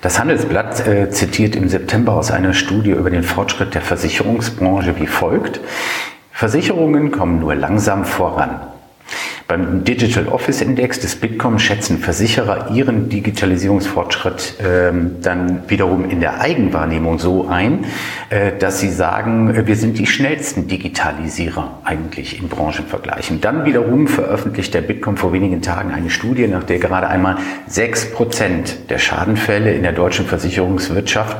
Das 0.02 0.20
Handelsblatt 0.20 0.88
äh, 0.88 1.12
zitiert 1.12 1.56
im 1.56 1.70
September 1.70 2.14
aus 2.14 2.32
einer 2.32 2.56
Studie 2.56 2.90
über 2.90 3.12
den 3.12 3.22
Fortschritt 3.22 3.76
der 3.76 3.82
Versicherungsbranche 3.82 5.00
wie 5.00 5.06
folgt. 5.06 5.62
Versicherungen 6.32 7.12
kommen 7.12 7.40
nur 7.40 7.54
langsam 7.54 8.04
voran. 8.04 8.71
Beim 9.52 9.84
Digital 9.84 10.30
Office 10.30 10.62
Index 10.62 11.02
des 11.02 11.18
Bitkom 11.18 11.60
schätzen 11.60 11.98
Versicherer 11.98 12.72
ihren 12.72 13.10
Digitalisierungsfortschritt 13.10 14.54
ähm, 14.64 15.18
dann 15.22 15.70
wiederum 15.70 16.10
in 16.10 16.22
der 16.22 16.40
Eigenwahrnehmung 16.40 17.20
so 17.20 17.50
ein, 17.50 17.84
äh, 18.30 18.54
dass 18.58 18.80
sie 18.80 18.88
sagen, 18.88 19.54
äh, 19.54 19.68
wir 19.68 19.76
sind 19.76 20.00
die 20.00 20.08
schnellsten 20.08 20.70
Digitalisierer 20.70 21.80
eigentlich 21.84 22.42
in 22.42 22.48
Branchenvergleichen. 22.48 23.42
Dann 23.42 23.66
wiederum 23.66 24.08
veröffentlicht 24.08 24.74
der 24.74 24.84
Bitkom 24.84 25.18
vor 25.18 25.34
wenigen 25.34 25.62
Tagen 25.62 25.92
eine 25.92 26.12
Studie, 26.12 26.48
nach 26.48 26.64
der 26.64 26.80
gerade 26.80 27.10
einmal 27.10 27.36
sechs 27.68 28.10
Prozent 28.10 28.90
der 28.90 29.00
Schadenfälle 29.00 29.74
in 29.74 29.84
der 29.84 29.92
deutschen 29.92 30.28
Versicherungswirtschaft, 30.28 31.36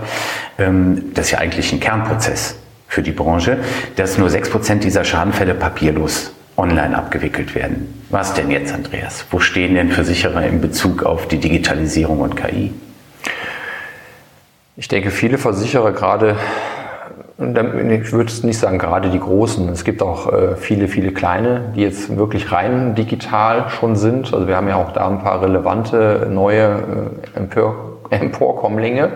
ähm, 0.58 1.14
das 1.14 1.28
ist 1.28 1.32
ja 1.32 1.38
eigentlich 1.38 1.72
ein 1.72 1.80
Kernprozess 1.80 2.58
für 2.90 3.04
die 3.04 3.14
Branche, 3.14 3.60
dass 3.96 4.18
nur 4.18 4.30
sechs 4.30 4.50
Prozent 4.50 4.84
dieser 4.84 5.06
Schadenfälle 5.06 5.54
papierlos 5.54 6.34
online 6.62 6.96
abgewickelt 6.96 7.56
werden. 7.56 8.06
Was 8.10 8.34
denn 8.34 8.52
jetzt, 8.52 8.74
Andreas? 8.74 9.26
Wo 9.32 9.40
stehen 9.40 9.76
denn 9.76 9.90
Versicherer 9.90 10.46
in 10.46 10.62
Bezug 10.62 11.04
auf 11.04 11.28
die 11.28 11.40
Digitalisierung 11.40 12.20
und 12.20 12.36
KI? 12.36 12.72
Ich 14.78 14.88
denke, 14.88 15.10
viele 15.10 15.38
Versicherer 15.38 15.92
gerade, 15.92 16.36
ich 17.38 18.12
würde 18.14 18.32
es 18.32 18.44
nicht 18.44 18.60
sagen 18.60 18.78
gerade 18.78 19.10
die 19.10 19.20
großen, 19.20 19.70
es 19.70 19.84
gibt 19.84 20.04
auch 20.04 20.32
äh, 20.32 20.56
viele, 20.56 20.88
viele 20.88 21.12
kleine, 21.12 21.74
die 21.76 21.82
jetzt 21.82 22.16
wirklich 22.16 22.52
rein 22.52 22.94
digital 22.94 23.70
schon 23.70 23.96
sind. 23.96 24.32
Also 24.34 24.48
wir 24.48 24.56
haben 24.56 24.68
ja 24.68 24.76
auch 24.76 24.94
da 24.94 25.10
ein 25.10 25.20
paar 25.20 25.42
relevante 25.42 26.28
neue 26.30 27.12
äh, 27.36 28.10
Emporkommlinge, 28.16 29.10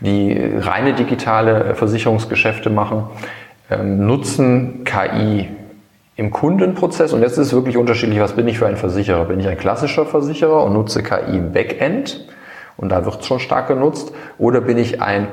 die 0.00 0.52
reine 0.58 0.94
digitale 0.94 1.74
Versicherungsgeschäfte 1.74 2.70
machen, 2.70 3.04
ähm, 3.70 4.06
nutzen 4.06 4.84
KI 4.84 5.48
im 6.18 6.32
Kundenprozess, 6.32 7.12
und 7.12 7.22
jetzt 7.22 7.38
ist 7.38 7.46
es 7.46 7.52
wirklich 7.52 7.76
unterschiedlich, 7.76 8.18
was 8.18 8.32
bin 8.32 8.48
ich 8.48 8.58
für 8.58 8.66
ein 8.66 8.76
Versicherer? 8.76 9.26
Bin 9.26 9.38
ich 9.38 9.46
ein 9.46 9.56
klassischer 9.56 10.04
Versicherer 10.04 10.64
und 10.64 10.72
nutze 10.72 11.04
KI 11.04 11.36
im 11.36 11.52
Backend? 11.52 12.26
Und 12.76 12.88
da 12.88 13.04
wird 13.04 13.20
es 13.20 13.26
schon 13.26 13.38
stark 13.38 13.68
genutzt. 13.68 14.12
Oder 14.36 14.60
bin 14.60 14.78
ich 14.78 15.00
ein 15.00 15.28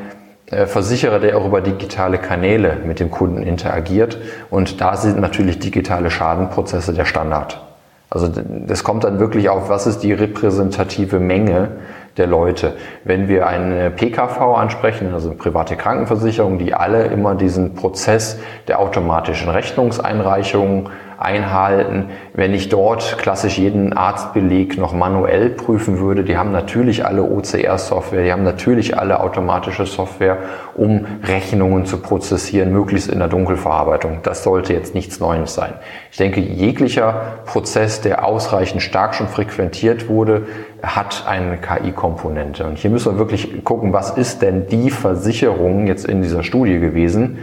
äh, 0.45 0.67
Versicherer, 0.67 1.17
der 1.17 1.39
auch 1.39 1.47
über 1.47 1.61
digitale 1.61 2.19
Kanäle 2.19 2.77
mit 2.85 2.99
dem 2.99 3.09
Kunden 3.09 3.41
interagiert? 3.41 4.19
Und 4.51 4.79
da 4.79 4.95
sind 4.95 5.19
natürlich 5.19 5.57
digitale 5.57 6.11
Schadenprozesse 6.11 6.93
der 6.93 7.05
Standard. 7.05 7.65
Also 8.11 8.29
das 8.29 8.83
kommt 8.83 9.05
dann 9.05 9.19
wirklich 9.19 9.49
auf, 9.49 9.69
was 9.69 9.87
ist 9.87 10.03
die 10.03 10.13
repräsentative 10.13 11.19
Menge 11.19 11.69
der 12.17 12.27
Leute. 12.27 12.73
Wenn 13.03 13.27
wir 13.27 13.47
eine 13.47 13.91
PKV 13.91 14.55
ansprechen, 14.55 15.13
also 15.13 15.29
eine 15.29 15.37
private 15.37 15.75
Krankenversicherung, 15.75 16.57
die 16.57 16.73
alle 16.73 17.05
immer 17.05 17.35
diesen 17.35 17.75
Prozess 17.75 18.39
der 18.67 18.79
automatischen 18.79 19.49
Rechnungseinreichung 19.49 20.89
einhalten. 21.17 22.09
Wenn 22.33 22.53
ich 22.53 22.69
dort 22.69 23.17
klassisch 23.17 23.57
jeden 23.57 23.93
Arztbeleg 23.93 24.77
noch 24.77 24.93
manuell 24.93 25.49
prüfen 25.49 25.99
würde, 25.99 26.23
die 26.23 26.37
haben 26.37 26.51
natürlich 26.51 27.05
alle 27.05 27.23
OCR-Software, 27.23 28.23
die 28.23 28.31
haben 28.31 28.43
natürlich 28.43 28.97
alle 28.97 29.19
automatische 29.19 29.85
Software, 29.85 30.37
um 30.75 31.05
Rechnungen 31.23 31.85
zu 31.85 31.97
prozessieren, 31.97 32.71
möglichst 32.71 33.09
in 33.09 33.19
der 33.19 33.27
Dunkelverarbeitung. 33.27 34.19
Das 34.23 34.43
sollte 34.43 34.73
jetzt 34.73 34.93
nichts 34.93 35.19
Neues 35.19 35.53
sein. 35.53 35.73
Ich 36.11 36.17
denke, 36.17 36.41
jeglicher 36.41 37.39
Prozess, 37.45 38.01
der 38.01 38.25
ausreichend 38.25 38.81
stark 38.81 39.15
schon 39.15 39.27
frequentiert 39.27 40.09
wurde, 40.09 40.47
hat 40.85 41.25
eine 41.27 41.57
KI-Komponente. 41.57 42.65
Und 42.65 42.77
hier 42.77 42.91
müssen 42.91 43.13
wir 43.13 43.17
wirklich 43.19 43.63
gucken, 43.63 43.93
was 43.93 44.11
ist 44.11 44.41
denn 44.41 44.67
die 44.67 44.89
Versicherung 44.89 45.87
jetzt 45.87 46.05
in 46.05 46.21
dieser 46.21 46.43
Studie 46.43 46.79
gewesen, 46.79 47.37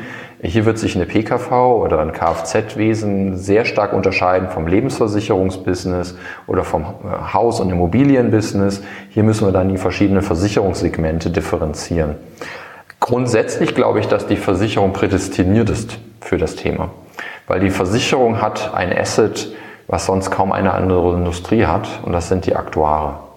Hier 0.45 0.65
wird 0.65 0.77
sich 0.77 0.97
eine 0.97 1.07
PKV 1.07 1.53
oder 1.53 2.01
ein 2.01 2.13
Kfz-Wesen 2.13 3.37
sehr 3.37 3.65
stark 3.65 3.93
unterscheiden 3.93 4.49
vom 4.49 4.67
Lebensversicherungsbusiness 4.67 6.17
oder 6.49 6.65
vom 6.65 6.83
äh, 6.83 7.33
Haus- 7.33 7.61
und 7.61 7.71
Immobilienbusiness. 7.71 8.83
Hier 9.11 9.23
müssen 9.23 9.47
wir 9.47 9.53
dann 9.53 9.69
die 9.69 9.77
verschiedenen 9.77 10.21
Versicherungssegmente 10.21 11.31
differenzieren. 11.31 12.17
Grundsätzlich 12.99 13.77
glaube 13.77 14.01
ich, 14.01 14.09
dass 14.09 14.27
die 14.27 14.37
Versicherung 14.37 14.93
prädestiniert 14.93 15.71
ist 15.71 15.99
für 16.21 16.39
das 16.39 16.57
Thema, 16.57 16.91
weil 17.47 17.61
die 17.61 17.71
Versicherung 17.71 18.43
hat 18.43 18.75
ein 18.75 18.93
Asset, 18.93 19.55
was 19.87 20.07
sonst 20.07 20.33
kaum 20.33 20.51
eine 20.51 20.75
andere 20.75 21.15
Industrie 21.15 21.67
hat, 21.67 22.01
und 22.05 22.13
das 22.13 22.29
sind 22.29 22.47
die 22.47 22.57
Aktuare. 22.57 23.32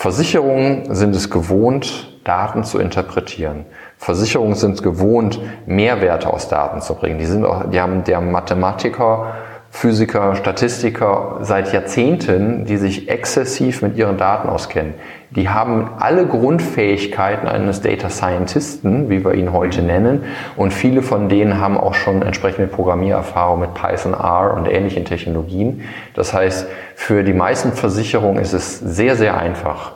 Versicherungen 0.00 0.94
sind 0.94 1.14
es 1.14 1.28
gewohnt, 1.28 2.08
Daten 2.24 2.64
zu 2.64 2.78
interpretieren. 2.78 3.66
Versicherungen 3.98 4.54
sind 4.54 4.76
es 4.76 4.82
gewohnt, 4.82 5.38
Mehrwerte 5.66 6.32
aus 6.32 6.48
Daten 6.48 6.80
zu 6.80 6.94
bringen. 6.94 7.18
Die, 7.18 7.26
sind 7.26 7.44
auch, 7.44 7.68
die 7.68 7.82
haben 7.82 8.02
der 8.04 8.22
Mathematiker, 8.22 9.34
Physiker, 9.68 10.36
Statistiker 10.36 11.40
seit 11.42 11.74
Jahrzehnten, 11.74 12.64
die 12.64 12.78
sich 12.78 13.10
exzessiv 13.10 13.82
mit 13.82 13.98
ihren 13.98 14.16
Daten 14.16 14.48
auskennen. 14.48 14.94
Die 15.30 15.48
haben 15.48 15.90
alle 15.98 16.26
Grundfähigkeiten 16.26 17.46
eines 17.46 17.80
Data 17.80 18.10
Scientisten, 18.10 19.08
wie 19.10 19.24
wir 19.24 19.34
ihn 19.34 19.52
heute 19.52 19.80
nennen, 19.80 20.24
und 20.56 20.72
viele 20.72 21.02
von 21.02 21.28
denen 21.28 21.60
haben 21.60 21.78
auch 21.78 21.94
schon 21.94 22.22
entsprechende 22.22 22.66
Programmiererfahrung 22.66 23.60
mit 23.60 23.74
Python, 23.74 24.12
R 24.12 24.54
und 24.56 24.66
ähnlichen 24.66 25.04
Technologien. 25.04 25.82
Das 26.14 26.34
heißt, 26.34 26.66
für 26.96 27.22
die 27.22 27.32
meisten 27.32 27.72
Versicherungen 27.72 28.42
ist 28.42 28.54
es 28.54 28.80
sehr, 28.80 29.14
sehr 29.14 29.38
einfach, 29.38 29.92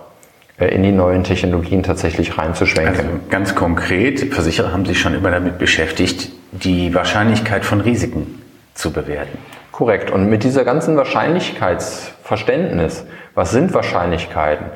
äh, 0.58 0.66
in 0.66 0.84
die 0.84 0.92
neuen 0.92 1.24
Technologien 1.24 1.82
tatsächlich 1.82 2.38
reinzuschwenken. 2.38 2.94
Also 2.94 3.10
ganz 3.28 3.56
konkret, 3.56 4.32
Versicherer 4.32 4.72
haben 4.72 4.84
sich 4.84 5.00
schon 5.00 5.14
immer 5.14 5.32
damit 5.32 5.58
beschäftigt, 5.58 6.30
die 6.52 6.94
Wahrscheinlichkeit 6.94 7.64
von 7.64 7.80
Risiken 7.80 8.40
zu 8.74 8.92
bewerten. 8.92 9.36
Korrekt. 9.72 10.12
Und 10.12 10.30
mit 10.30 10.44
dieser 10.44 10.64
ganzen 10.64 10.96
Wahrscheinlichkeitsverständnis, 10.96 13.04
was 13.34 13.50
sind 13.50 13.74
Wahrscheinlichkeiten, 13.74 14.66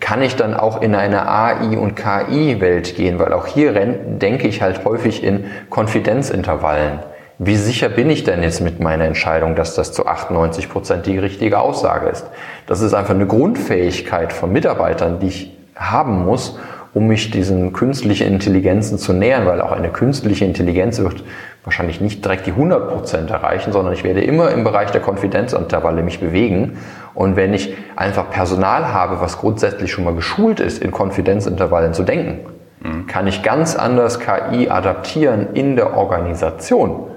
kann 0.00 0.22
ich 0.22 0.36
dann 0.36 0.54
auch 0.54 0.82
in 0.82 0.94
eine 0.94 1.28
AI- 1.28 1.78
und 1.78 1.94
KI-Welt 1.94 2.96
gehen, 2.96 3.18
weil 3.18 3.32
auch 3.32 3.46
hier 3.46 3.72
denke 3.72 4.48
ich 4.48 4.62
halt 4.62 4.84
häufig 4.84 5.22
in 5.22 5.44
Konfidenzintervallen. 5.70 7.00
Wie 7.38 7.56
sicher 7.56 7.88
bin 7.88 8.08
ich 8.08 8.24
denn 8.24 8.42
jetzt 8.42 8.60
mit 8.60 8.80
meiner 8.80 9.04
Entscheidung, 9.04 9.54
dass 9.54 9.74
das 9.74 9.92
zu 9.92 10.06
98 10.06 10.70
Prozent 10.70 11.06
die 11.06 11.18
richtige 11.18 11.58
Aussage 11.58 12.08
ist? 12.08 12.26
Das 12.66 12.80
ist 12.80 12.94
einfach 12.94 13.14
eine 13.14 13.26
Grundfähigkeit 13.26 14.32
von 14.32 14.52
Mitarbeitern, 14.52 15.18
die 15.20 15.26
ich 15.26 15.56
haben 15.74 16.24
muss, 16.24 16.58
um 16.94 17.08
mich 17.08 17.30
diesen 17.30 17.74
künstlichen 17.74 18.26
Intelligenzen 18.26 18.96
zu 18.96 19.12
nähern, 19.12 19.44
weil 19.44 19.60
auch 19.60 19.72
eine 19.72 19.90
künstliche 19.90 20.46
Intelligenz 20.46 20.98
wird 20.98 21.24
wahrscheinlich 21.66 22.00
nicht 22.00 22.24
direkt 22.24 22.46
die 22.46 22.52
100 22.52 22.88
Prozent 22.88 23.30
erreichen, 23.30 23.72
sondern 23.72 23.92
ich 23.92 24.04
werde 24.04 24.22
immer 24.22 24.52
im 24.52 24.62
Bereich 24.62 24.92
der 24.92 25.00
Konfidenzintervalle 25.00 26.04
mich 26.04 26.20
bewegen. 26.20 26.78
Und 27.12 27.34
wenn 27.34 27.52
ich 27.52 27.74
einfach 27.96 28.30
Personal 28.30 28.92
habe, 28.92 29.20
was 29.20 29.38
grundsätzlich 29.38 29.90
schon 29.90 30.04
mal 30.04 30.14
geschult 30.14 30.60
ist, 30.60 30.80
in 30.80 30.92
Konfidenzintervallen 30.92 31.92
zu 31.92 32.04
denken, 32.04 32.46
mhm. 32.80 33.08
kann 33.08 33.26
ich 33.26 33.42
ganz 33.42 33.74
anders 33.74 34.20
KI 34.20 34.70
adaptieren 34.70 35.48
in 35.54 35.74
der 35.74 35.96
Organisation, 35.96 37.08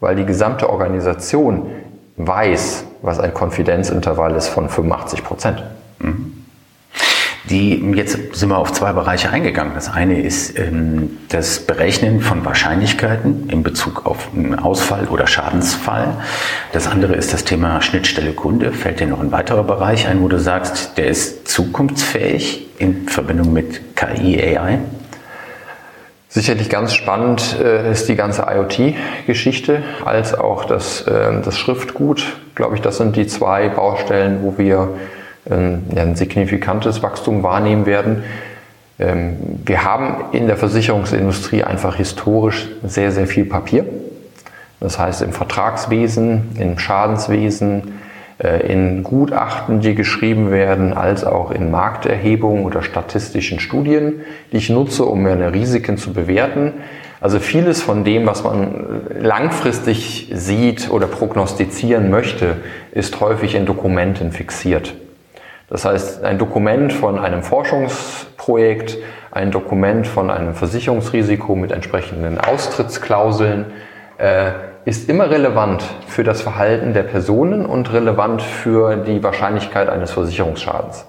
weil 0.00 0.16
die 0.16 0.26
gesamte 0.26 0.68
Organisation 0.68 1.70
weiß, 2.18 2.84
was 3.00 3.18
ein 3.18 3.32
Konfidenzintervall 3.32 4.36
ist 4.36 4.48
von 4.48 4.68
85 4.68 5.24
Prozent. 5.24 5.64
Mhm. 5.98 6.33
Die, 7.50 7.78
jetzt 7.94 8.34
sind 8.34 8.48
wir 8.48 8.56
auf 8.56 8.72
zwei 8.72 8.94
Bereiche 8.94 9.28
eingegangen. 9.28 9.74
Das 9.74 9.92
eine 9.92 10.18
ist 10.18 10.58
ähm, 10.58 11.18
das 11.28 11.60
Berechnen 11.60 12.22
von 12.22 12.42
Wahrscheinlichkeiten 12.42 13.50
in 13.50 13.62
Bezug 13.62 14.06
auf 14.06 14.28
einen 14.34 14.58
Ausfall 14.58 15.08
oder 15.08 15.26
Schadensfall. 15.26 16.16
Das 16.72 16.86
andere 16.86 17.14
ist 17.14 17.34
das 17.34 17.44
Thema 17.44 17.82
Schnittstelle 17.82 18.32
Kunde. 18.32 18.72
Fällt 18.72 19.00
dir 19.00 19.06
noch 19.06 19.20
ein 19.20 19.30
weiterer 19.30 19.62
Bereich 19.62 20.08
ein, 20.08 20.22
wo 20.22 20.28
du 20.28 20.38
sagst, 20.38 20.96
der 20.96 21.08
ist 21.08 21.46
zukunftsfähig 21.46 22.66
in 22.78 23.08
Verbindung 23.08 23.52
mit 23.52 23.94
KI, 23.94 24.40
AI? 24.40 24.78
Sicherlich 26.30 26.70
ganz 26.70 26.94
spannend 26.94 27.58
äh, 27.62 27.92
ist 27.92 28.08
die 28.08 28.16
ganze 28.16 28.46
IoT-Geschichte 28.50 29.82
als 30.04 30.34
auch 30.34 30.64
das, 30.64 31.02
äh, 31.02 31.42
das 31.44 31.58
Schriftgut. 31.58 32.24
Glaube 32.54 32.74
ich, 32.74 32.80
das 32.80 32.96
sind 32.96 33.16
die 33.16 33.26
zwei 33.26 33.68
Baustellen, 33.68 34.38
wo 34.42 34.56
wir 34.56 34.88
ein 35.50 36.16
signifikantes 36.16 37.02
Wachstum 37.02 37.42
wahrnehmen 37.42 37.86
werden. 37.86 38.24
Ähm, 38.98 39.36
wir 39.64 39.84
haben 39.84 40.32
in 40.32 40.46
der 40.46 40.56
Versicherungsindustrie 40.56 41.64
einfach 41.64 41.96
historisch 41.96 42.68
sehr, 42.82 43.12
sehr 43.12 43.26
viel 43.26 43.44
Papier. 43.44 43.84
Das 44.80 44.98
heißt 44.98 45.22
im 45.22 45.32
Vertragswesen, 45.32 46.56
im 46.58 46.78
Schadenswesen, 46.78 47.94
äh, 48.38 48.70
in 48.72 49.02
Gutachten, 49.02 49.80
die 49.80 49.94
geschrieben 49.94 50.50
werden, 50.50 50.92
als 50.92 51.24
auch 51.24 51.50
in 51.50 51.70
Markterhebungen 51.70 52.64
oder 52.64 52.82
statistischen 52.82 53.60
Studien, 53.60 54.20
die 54.52 54.58
ich 54.58 54.70
nutze, 54.70 55.04
um 55.04 55.22
meine 55.22 55.52
Risiken 55.52 55.96
zu 55.96 56.12
bewerten. 56.12 56.72
Also 57.20 57.38
vieles 57.38 57.80
von 57.82 58.04
dem, 58.04 58.26
was 58.26 58.44
man 58.44 59.06
langfristig 59.18 60.30
sieht 60.34 60.90
oder 60.90 61.06
prognostizieren 61.06 62.10
möchte, 62.10 62.56
ist 62.92 63.20
häufig 63.20 63.54
in 63.54 63.64
Dokumenten 63.64 64.30
fixiert. 64.30 64.94
Das 65.74 65.84
heißt, 65.84 66.22
ein 66.22 66.38
Dokument 66.38 66.92
von 66.92 67.18
einem 67.18 67.42
Forschungsprojekt, 67.42 68.96
ein 69.32 69.50
Dokument 69.50 70.06
von 70.06 70.30
einem 70.30 70.54
Versicherungsrisiko 70.54 71.56
mit 71.56 71.72
entsprechenden 71.72 72.38
Austrittsklauseln 72.38 73.72
äh, 74.18 74.52
ist 74.84 75.08
immer 75.10 75.30
relevant 75.30 75.82
für 76.06 76.22
das 76.22 76.42
Verhalten 76.42 76.94
der 76.94 77.02
Personen 77.02 77.66
und 77.66 77.92
relevant 77.92 78.40
für 78.40 78.98
die 78.98 79.20
Wahrscheinlichkeit 79.24 79.88
eines 79.88 80.12
Versicherungsschadens. 80.12 81.06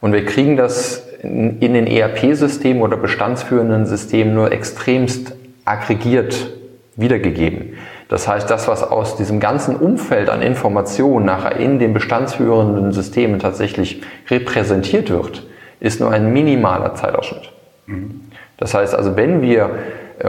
Und 0.00 0.12
wir 0.12 0.24
kriegen 0.24 0.56
das 0.56 1.06
in, 1.22 1.60
in 1.60 1.72
den 1.72 1.86
ERP-Systemen 1.86 2.82
oder 2.82 2.96
bestandsführenden 2.96 3.86
Systemen 3.86 4.34
nur 4.34 4.50
extremst 4.50 5.36
aggregiert 5.64 6.50
wiedergegeben. 6.96 7.71
Das 8.12 8.28
heißt, 8.28 8.50
das, 8.50 8.68
was 8.68 8.82
aus 8.82 9.16
diesem 9.16 9.40
ganzen 9.40 9.74
Umfeld 9.74 10.28
an 10.28 10.42
Informationen 10.42 11.24
nachher 11.24 11.56
in 11.56 11.78
den 11.78 11.94
bestandsführenden 11.94 12.92
Systemen 12.92 13.38
tatsächlich 13.38 14.02
repräsentiert 14.28 15.08
wird, 15.08 15.44
ist 15.80 15.98
nur 15.98 16.10
ein 16.10 16.30
minimaler 16.30 16.94
Zeitausschnitt. 16.94 17.50
Das 18.58 18.74
heißt 18.74 18.94
also, 18.94 19.16
wenn 19.16 19.40
wir, 19.40 19.70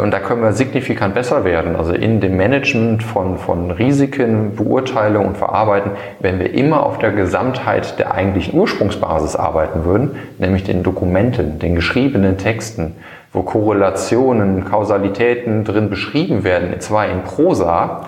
und 0.02 0.12
da 0.12 0.20
können 0.20 0.42
wir 0.42 0.54
signifikant 0.54 1.14
besser 1.14 1.44
werden, 1.44 1.76
also 1.76 1.92
in 1.92 2.22
dem 2.22 2.38
Management 2.38 3.04
von, 3.04 3.38
von 3.38 3.70
Risiken, 3.70 4.56
Beurteilung 4.56 5.28
und 5.28 5.38
Verarbeiten, 5.38 5.92
wenn 6.22 6.40
wir 6.40 6.54
immer 6.54 6.86
auf 6.86 7.00
der 7.00 7.12
Gesamtheit 7.12 8.00
der 8.00 8.14
eigentlichen 8.14 8.58
Ursprungsbasis 8.58 9.36
arbeiten 9.36 9.84
würden, 9.84 10.12
nämlich 10.38 10.64
den 10.64 10.84
Dokumenten, 10.84 11.60
den 11.60 11.76
geschriebenen 11.76 12.38
Texten, 12.38 12.96
wo 13.34 13.42
Korrelationen, 13.42 14.64
Kausalitäten 14.66 15.66
drin 15.66 15.90
beschrieben 15.90 16.44
werden, 16.44 16.80
zwar 16.80 17.08
in 17.08 17.24
Prosa, 17.24 18.08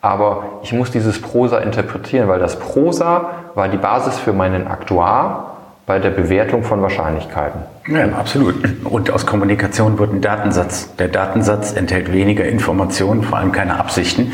aber 0.00 0.44
ich 0.62 0.72
muss 0.72 0.90
dieses 0.90 1.20
Prosa 1.20 1.58
interpretieren, 1.58 2.28
weil 2.28 2.38
das 2.38 2.58
Prosa 2.58 3.30
war 3.54 3.68
die 3.68 3.76
Basis 3.76 4.18
für 4.18 4.32
meinen 4.32 4.66
Aktuar 4.68 5.56
bei 5.86 5.98
der 5.98 6.10
Bewertung 6.10 6.62
von 6.62 6.80
Wahrscheinlichkeiten. 6.80 7.62
Ja, 7.88 8.04
absolut. 8.16 8.54
Und 8.84 9.10
aus 9.10 9.26
Kommunikation 9.26 9.98
wird 9.98 10.12
ein 10.12 10.20
Datensatz. 10.20 10.94
Der 10.96 11.08
Datensatz 11.08 11.74
enthält 11.74 12.12
weniger 12.12 12.44
Informationen, 12.44 13.24
vor 13.24 13.38
allem 13.38 13.50
keine 13.50 13.78
Absichten, 13.78 14.32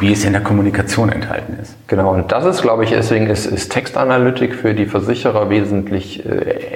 wie 0.00 0.12
es 0.12 0.24
in 0.24 0.32
der 0.32 0.42
Kommunikation 0.42 1.10
enthalten 1.10 1.58
ist. 1.62 1.76
Genau, 1.86 2.12
und 2.12 2.32
das 2.32 2.44
ist, 2.44 2.62
glaube 2.62 2.82
ich, 2.82 2.90
deswegen 2.90 3.28
ist, 3.28 3.46
ist 3.46 3.70
Textanalytik 3.70 4.54
für 4.54 4.74
die 4.74 4.86
Versicherer 4.86 5.48
wesentlich 5.48 6.26
äh, 6.26 6.30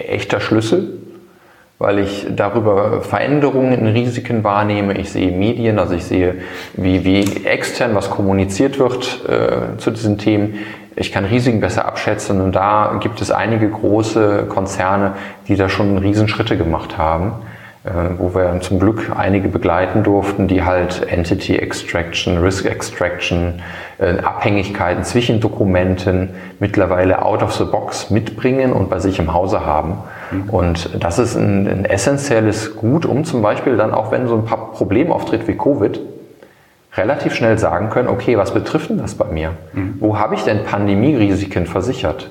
echter 0.09 0.39
Schlüssel 0.39 0.98
weil 1.79 2.01
ich 2.01 2.27
darüber 2.35 3.03
Veränderungen 3.03 3.73
in 3.73 3.87
Risiken 3.87 4.43
wahrnehme. 4.43 4.99
Ich 4.99 5.11
sehe 5.11 5.31
Medien, 5.31 5.79
also 5.79 5.95
ich 5.95 6.05
sehe, 6.05 6.37
wie, 6.75 7.05
wie 7.05 7.47
extern 7.47 7.95
was 7.95 8.11
kommuniziert 8.11 8.79
wird 8.79 9.25
äh, 9.29 9.77
zu 9.79 9.91
diesen 9.91 10.19
Themen. 10.19 10.59
Ich 10.97 11.13
kann 11.13 11.25
Risiken 11.25 11.61
besser 11.61 11.87
abschätzen 11.87 12.41
und 12.41 12.57
da 12.57 12.99
gibt 13.01 13.21
es 13.21 13.31
einige 13.31 13.69
große 13.71 14.47
Konzerne, 14.49 15.13
die 15.47 15.55
da 15.55 15.69
schon 15.69 15.97
Riesenschritte 15.99 16.57
gemacht 16.57 16.99
haben, 16.99 17.35
äh, 17.85 17.91
wo 18.19 18.35
wir 18.35 18.61
zum 18.61 18.81
Glück 18.81 19.13
einige 19.17 19.49
begleiten 19.49 20.03
durften, 20.03 20.49
die 20.49 20.65
halt 20.65 21.07
Entity 21.09 21.55
Extraction, 21.55 22.39
Risk 22.39 22.67
Extraction, 22.67 23.63
äh, 23.99 24.19
Abhängigkeiten 24.19 25.05
zwischen 25.05 25.39
Dokumenten 25.39 26.31
mittlerweile 26.59 27.25
out 27.25 27.45
of 27.45 27.53
the 27.55 27.65
box 27.65 28.11
mitbringen 28.11 28.73
und 28.73 28.91
bei 28.91 28.99
sich 28.99 29.21
im 29.21 29.33
Hause 29.33 29.65
haben. 29.65 29.99
Mhm. 30.31 30.51
Und 30.51 31.03
das 31.03 31.19
ist 31.19 31.37
ein, 31.37 31.67
ein 31.67 31.85
essentielles 31.85 32.77
Gut, 32.77 33.07
um 33.07 33.25
zum 33.25 33.43
Beispiel 33.43 33.77
dann 33.77 33.93
auch, 33.93 34.11
wenn 34.11 34.27
so 34.29 34.35
ein 34.35 34.45
paar 34.45 34.73
Probleme 34.73 35.15
auftritt 35.15 35.49
wie 35.49 35.57
Covid, 35.57 36.01
relativ 36.97 37.35
schnell 37.35 37.59
sagen 37.59 37.91
können, 37.91 38.09
okay, 38.09 38.37
was 38.37 38.53
betrifft 38.53 38.91
denn 38.91 38.99
das 38.99 39.15
bei 39.15 39.27
mir? 39.27 39.53
Mhm. 39.73 39.97
Wo 40.01 40.19
habe 40.19 40.35
ich 40.35 40.43
denn 40.43 40.65
Pandemierisiken 40.65 41.67
versichert? 41.67 42.31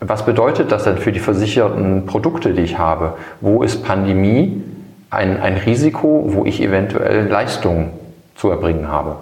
Was 0.00 0.24
bedeutet 0.24 0.70
das 0.70 0.84
denn 0.84 0.98
für 0.98 1.10
die 1.10 1.18
versicherten 1.18 2.06
Produkte, 2.06 2.52
die 2.52 2.62
ich 2.62 2.78
habe? 2.78 3.14
Wo 3.40 3.62
ist 3.62 3.84
Pandemie 3.84 4.62
ein, 5.10 5.40
ein 5.40 5.56
Risiko, 5.56 6.24
wo 6.28 6.44
ich 6.44 6.60
eventuell 6.60 7.28
Leistungen 7.28 7.90
zu 8.34 8.50
erbringen 8.50 8.88
habe. 8.88 9.16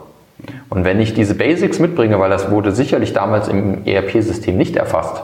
Und 0.69 0.85
wenn 0.85 1.01
ich 1.01 1.15
diese 1.15 1.35
Basics 1.35 1.79
mitbringe, 1.79 2.19
weil 2.21 2.31
das 2.31 2.51
wurde 2.51 2.73
sicherlich 2.73 3.13
damals 3.13 3.49
im 3.49 3.87
ERP-System 3.87 4.57
nicht 4.57 4.77
erfasst, 4.77 5.23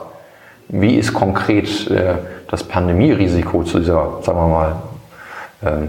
wie 0.69 0.95
ist 0.95 1.13
konkret 1.13 1.89
äh, 1.89 2.15
das 2.49 2.63
Pandemierisiko 2.63 3.63
zu 3.63 3.79
dieser, 3.79 4.21
sagen 4.21 4.37
wir 4.37 4.47
mal, 4.47 4.75
äh, 5.61 5.87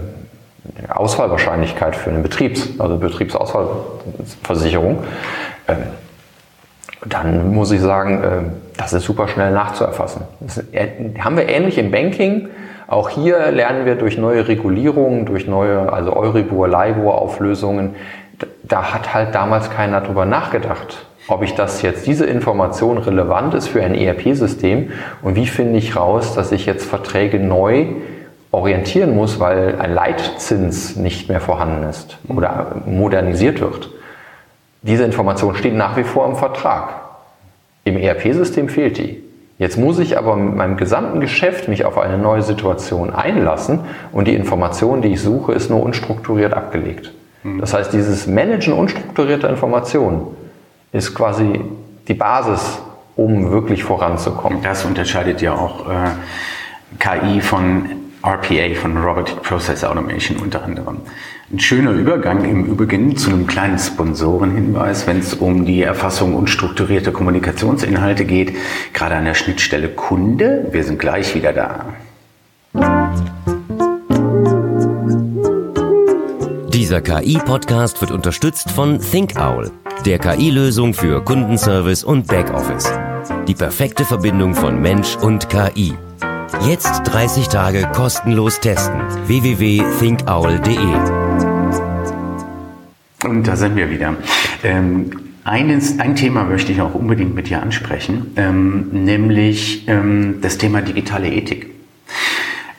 Ausfallwahrscheinlichkeit 0.89 1.95
für 1.95 2.09
eine 2.09 2.19
Betriebs-, 2.19 2.79
also 2.79 2.97
Betriebsausfallversicherung, 2.97 5.03
äh, 5.67 5.75
dann 7.05 7.53
muss 7.53 7.71
ich 7.71 7.81
sagen, 7.81 8.23
äh, 8.23 8.27
das 8.77 8.93
ist 8.93 9.05
super 9.05 9.27
schnell 9.27 9.51
nachzuerfassen. 9.51 10.23
Das 10.39 10.63
haben 11.19 11.37
wir 11.37 11.47
ähnlich 11.47 11.77
im 11.77 11.91
Banking. 11.91 12.49
Auch 12.87 13.09
hier 13.09 13.51
lernen 13.51 13.85
wir 13.85 13.95
durch 13.95 14.17
neue 14.17 14.47
Regulierungen, 14.47 15.25
durch 15.25 15.47
neue, 15.47 15.91
also 15.91 16.15
Euribor, 16.15 16.67
LIBOR 16.67 17.21
Auflösungen, 17.21 17.95
da 18.63 18.93
hat 18.93 19.13
halt 19.13 19.33
damals 19.33 19.71
keiner 19.71 20.01
drüber 20.01 20.25
nachgedacht, 20.25 21.05
ob 21.27 21.41
ich 21.41 21.55
das 21.55 21.81
jetzt, 21.81 22.05
diese 22.05 22.25
Information 22.25 22.97
relevant 22.97 23.53
ist 23.53 23.67
für 23.67 23.83
ein 23.83 23.95
ERP-System 23.95 24.91
und 25.21 25.35
wie 25.35 25.47
finde 25.47 25.79
ich 25.79 25.95
raus, 25.95 26.33
dass 26.35 26.51
ich 26.51 26.65
jetzt 26.65 26.85
Verträge 26.85 27.39
neu 27.39 27.87
orientieren 28.51 29.15
muss, 29.15 29.39
weil 29.39 29.79
ein 29.79 29.93
Leitzins 29.93 30.95
nicht 30.95 31.27
mehr 31.27 31.41
vorhanden 31.41 31.89
ist 31.89 32.17
oder 32.27 32.83
modernisiert 32.85 33.59
wird. 33.59 33.89
Diese 34.81 35.03
Information 35.03 35.55
steht 35.55 35.73
nach 35.73 35.97
wie 35.97 36.03
vor 36.03 36.27
im 36.27 36.35
Vertrag. 36.35 36.93
Im 37.83 37.97
ERP-System 37.97 38.69
fehlt 38.69 38.97
die. 38.97 39.21
Jetzt 39.57 39.77
muss 39.77 39.99
ich 39.99 40.17
aber 40.17 40.35
mit 40.35 40.55
meinem 40.55 40.77
gesamten 40.77 41.21
Geschäft 41.21 41.67
mich 41.67 41.85
auf 41.85 41.97
eine 41.97 42.17
neue 42.17 42.41
Situation 42.41 43.13
einlassen 43.13 43.79
und 44.11 44.27
die 44.27 44.35
Information, 44.35 45.01
die 45.01 45.13
ich 45.13 45.21
suche, 45.21 45.53
ist 45.53 45.69
nur 45.69 45.81
unstrukturiert 45.81 46.53
abgelegt. 46.53 47.13
Mhm. 47.43 47.59
Das 47.59 47.73
heißt, 47.73 47.93
dieses 47.93 48.27
Managen 48.27 48.73
unstrukturierter 48.73 49.49
Informationen 49.49 50.27
ist 50.95 51.13
quasi 51.13 51.59
die 52.07 52.13
Basis, 52.13 52.79
um 53.15 53.51
wirklich 53.51 53.83
voranzukommen. 53.83 54.61
Das 54.63 54.85
unterscheidet 54.85 55.41
ja 55.41 55.53
auch 55.53 55.89
äh, 55.89 56.09
KI 56.99 57.41
von 57.41 57.85
RPA, 58.23 58.73
von 58.79 58.97
Robotic 58.97 59.41
Process 59.43 59.83
Automation 59.83 60.37
unter 60.37 60.63
anderem. 60.63 61.01
Ein 61.51 61.59
schöner 61.59 61.91
Übergang 61.91 62.43
im 62.45 62.65
Übrigen 62.65 63.15
zu 63.17 63.29
einem 63.29 63.45
kleinen 63.45 63.77
Sponsorenhinweis, 63.77 65.05
wenn 65.05 65.19
es 65.19 65.35
um 65.35 65.65
die 65.65 65.83
Erfassung 65.83 66.33
unstrukturierter 66.33 67.11
Kommunikationsinhalte 67.11 68.25
geht, 68.25 68.55
gerade 68.93 69.15
an 69.15 69.25
der 69.25 69.35
Schnittstelle 69.35 69.89
Kunde. 69.89 70.69
Wir 70.71 70.83
sind 70.83 70.97
gleich 70.97 71.35
wieder 71.35 71.53
da. 71.53 71.85
Dieser 76.73 77.01
KI-Podcast 77.01 78.01
wird 78.01 78.11
unterstützt 78.11 78.71
von 78.71 78.99
ThinkOwl, 78.99 79.71
der 80.05 80.19
KI-Lösung 80.19 80.93
für 80.93 81.23
Kundenservice 81.23 82.03
und 82.03 82.27
Backoffice. 82.27 82.91
Die 83.47 83.53
perfekte 83.53 84.05
Verbindung 84.05 84.53
von 84.53 84.81
Mensch 84.81 85.15
und 85.17 85.49
KI. 85.49 85.93
Jetzt 86.67 87.03
30 87.05 87.47
Tage 87.47 87.87
kostenlos 87.93 88.59
testen. 88.59 88.99
www.thinkowl.de 89.27 90.77
Und 93.23 93.47
da 93.47 93.55
sind 93.55 93.75
wir 93.75 93.89
wieder. 93.89 94.15
Ähm, 94.63 95.11
eines, 95.43 95.99
ein 95.99 96.15
Thema 96.15 96.43
möchte 96.43 96.71
ich 96.71 96.81
auch 96.81 96.95
unbedingt 96.95 97.35
mit 97.35 97.49
dir 97.49 97.61
ansprechen, 97.61 98.33
ähm, 98.35 98.89
nämlich 98.91 99.87
ähm, 99.87 100.39
das 100.41 100.57
Thema 100.57 100.81
digitale 100.81 101.29
Ethik. 101.31 101.74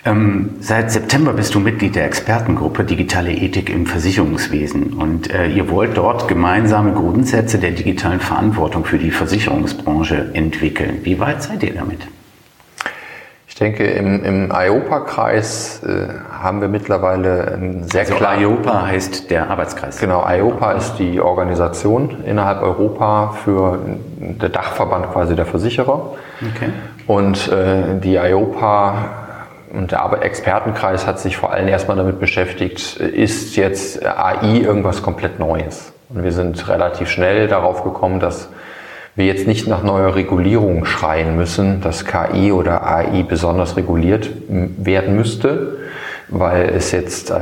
Ähm, 0.07 0.51
seit 0.61 0.93
September 0.93 1.33
bist 1.33 1.53
du 1.57 1.61
Mitglied 1.61 1.97
der 1.97 2.05
Expertengruppe 2.05 2.85
Digitale 2.85 3.33
Ethik 3.33 3.69
im 3.69 3.87
Versicherungswesen 3.87 4.93
und 4.93 5.35
äh, 5.35 5.49
ihr 5.49 5.69
wollt 5.69 5.97
dort 5.97 6.29
gemeinsame 6.29 6.93
Grundsätze 6.93 7.59
der 7.59 7.73
digitalen 7.73 8.21
Verantwortung 8.21 8.85
für 8.85 8.99
die 8.99 9.11
Versicherungsbranche 9.11 10.31
entwickeln. 10.33 11.01
Wie 11.03 11.19
weit 11.19 11.43
seid 11.43 11.65
ihr 11.65 11.75
damit? 11.75 12.07
Ich 13.49 13.57
denke, 13.57 13.85
im, 13.85 14.23
im 14.23 14.53
IOPA-Kreis 14.55 15.83
äh, 15.83 16.09
haben 16.31 16.61
wir 16.61 16.69
mittlerweile 16.69 17.55
ein 17.55 17.89
sehr 17.89 18.03
also 18.03 18.15
klar. 18.15 18.41
IOPA 18.41 18.87
heißt 18.87 19.31
der 19.31 19.51
Arbeitskreis. 19.51 19.99
Genau, 19.99 20.25
IOPA 20.29 20.73
ist 20.73 20.97
die 20.99 21.21
Organisation 21.21 22.23
innerhalb 22.25 22.63
Europa 22.63 23.35
für 23.43 23.81
der 24.19 24.51
Dachverband 24.51 25.11
quasi 25.11 25.35
der 25.35 25.47
Versicherer. 25.47 26.13
Okay. 26.55 26.69
Und 27.07 27.49
äh, 27.49 27.99
die 27.99 28.17
IOPA 28.17 29.26
und 29.77 29.93
der 29.93 30.23
Expertenkreis 30.23 31.07
hat 31.07 31.21
sich 31.21 31.37
vor 31.37 31.53
allem 31.53 31.69
erstmal 31.69 31.97
damit 31.97 32.19
beschäftigt, 32.19 32.97
ist 32.97 33.57
jetzt 33.57 34.05
AI 34.05 34.61
irgendwas 34.61 35.03
komplett 35.03 35.39
Neues? 35.39 35.93
Und 36.09 36.25
wir 36.25 36.33
sind 36.33 36.69
relativ 36.69 37.09
schnell 37.09 37.47
darauf 37.49 37.85
gekommen, 37.85 38.19
dass 38.19 38.49
wir 39.17 39.27
jetzt 39.27 39.47
nicht 39.47 39.67
nach 39.67 39.83
neuer 39.83 40.15
Regulierung 40.15 40.85
schreien 40.85 41.37
müssen, 41.37 41.81
dass 41.81 42.05
KI 42.05 42.53
oder 42.53 42.87
AI 42.87 43.23
besonders 43.23 43.77
reguliert 43.77 44.31
werden 44.49 45.17
müsste, 45.17 45.79
weil 46.29 46.71
es 46.71 46.93
jetzt 46.93 47.31
äh, 47.31 47.37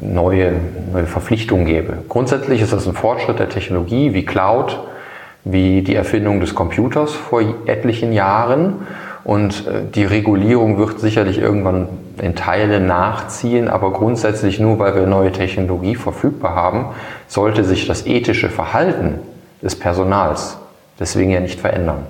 neue, 0.00 0.52
neue 0.92 1.06
Verpflichtungen 1.06 1.66
gäbe. 1.66 1.98
Grundsätzlich 2.08 2.60
ist 2.60 2.72
das 2.72 2.86
ein 2.86 2.94
Fortschritt 2.94 3.38
der 3.38 3.48
Technologie 3.48 4.14
wie 4.14 4.24
Cloud, 4.24 4.78
wie 5.44 5.82
die 5.82 5.94
Erfindung 5.94 6.40
des 6.40 6.54
Computers 6.54 7.12
vor 7.12 7.40
etlichen 7.66 8.12
Jahren. 8.12 8.86
Und 9.26 9.66
äh, 9.66 9.82
die 9.92 10.04
Regulierung 10.04 10.78
wird 10.78 11.00
sicherlich 11.00 11.38
irgendwann 11.38 11.88
in 12.22 12.36
Teilen 12.36 12.86
nachziehen, 12.86 13.66
aber 13.66 13.92
grundsätzlich 13.92 14.60
nur, 14.60 14.78
weil 14.78 14.94
wir 14.94 15.08
neue 15.08 15.32
Technologie 15.32 15.96
verfügbar 15.96 16.54
haben, 16.54 16.86
sollte 17.26 17.64
sich 17.64 17.88
das 17.88 18.06
ethische 18.06 18.48
Verhalten 18.48 19.18
des 19.60 19.76
Personals 19.76 20.58
deswegen 21.00 21.32
ja 21.32 21.40
nicht 21.40 21.58
verändern. 21.58 22.06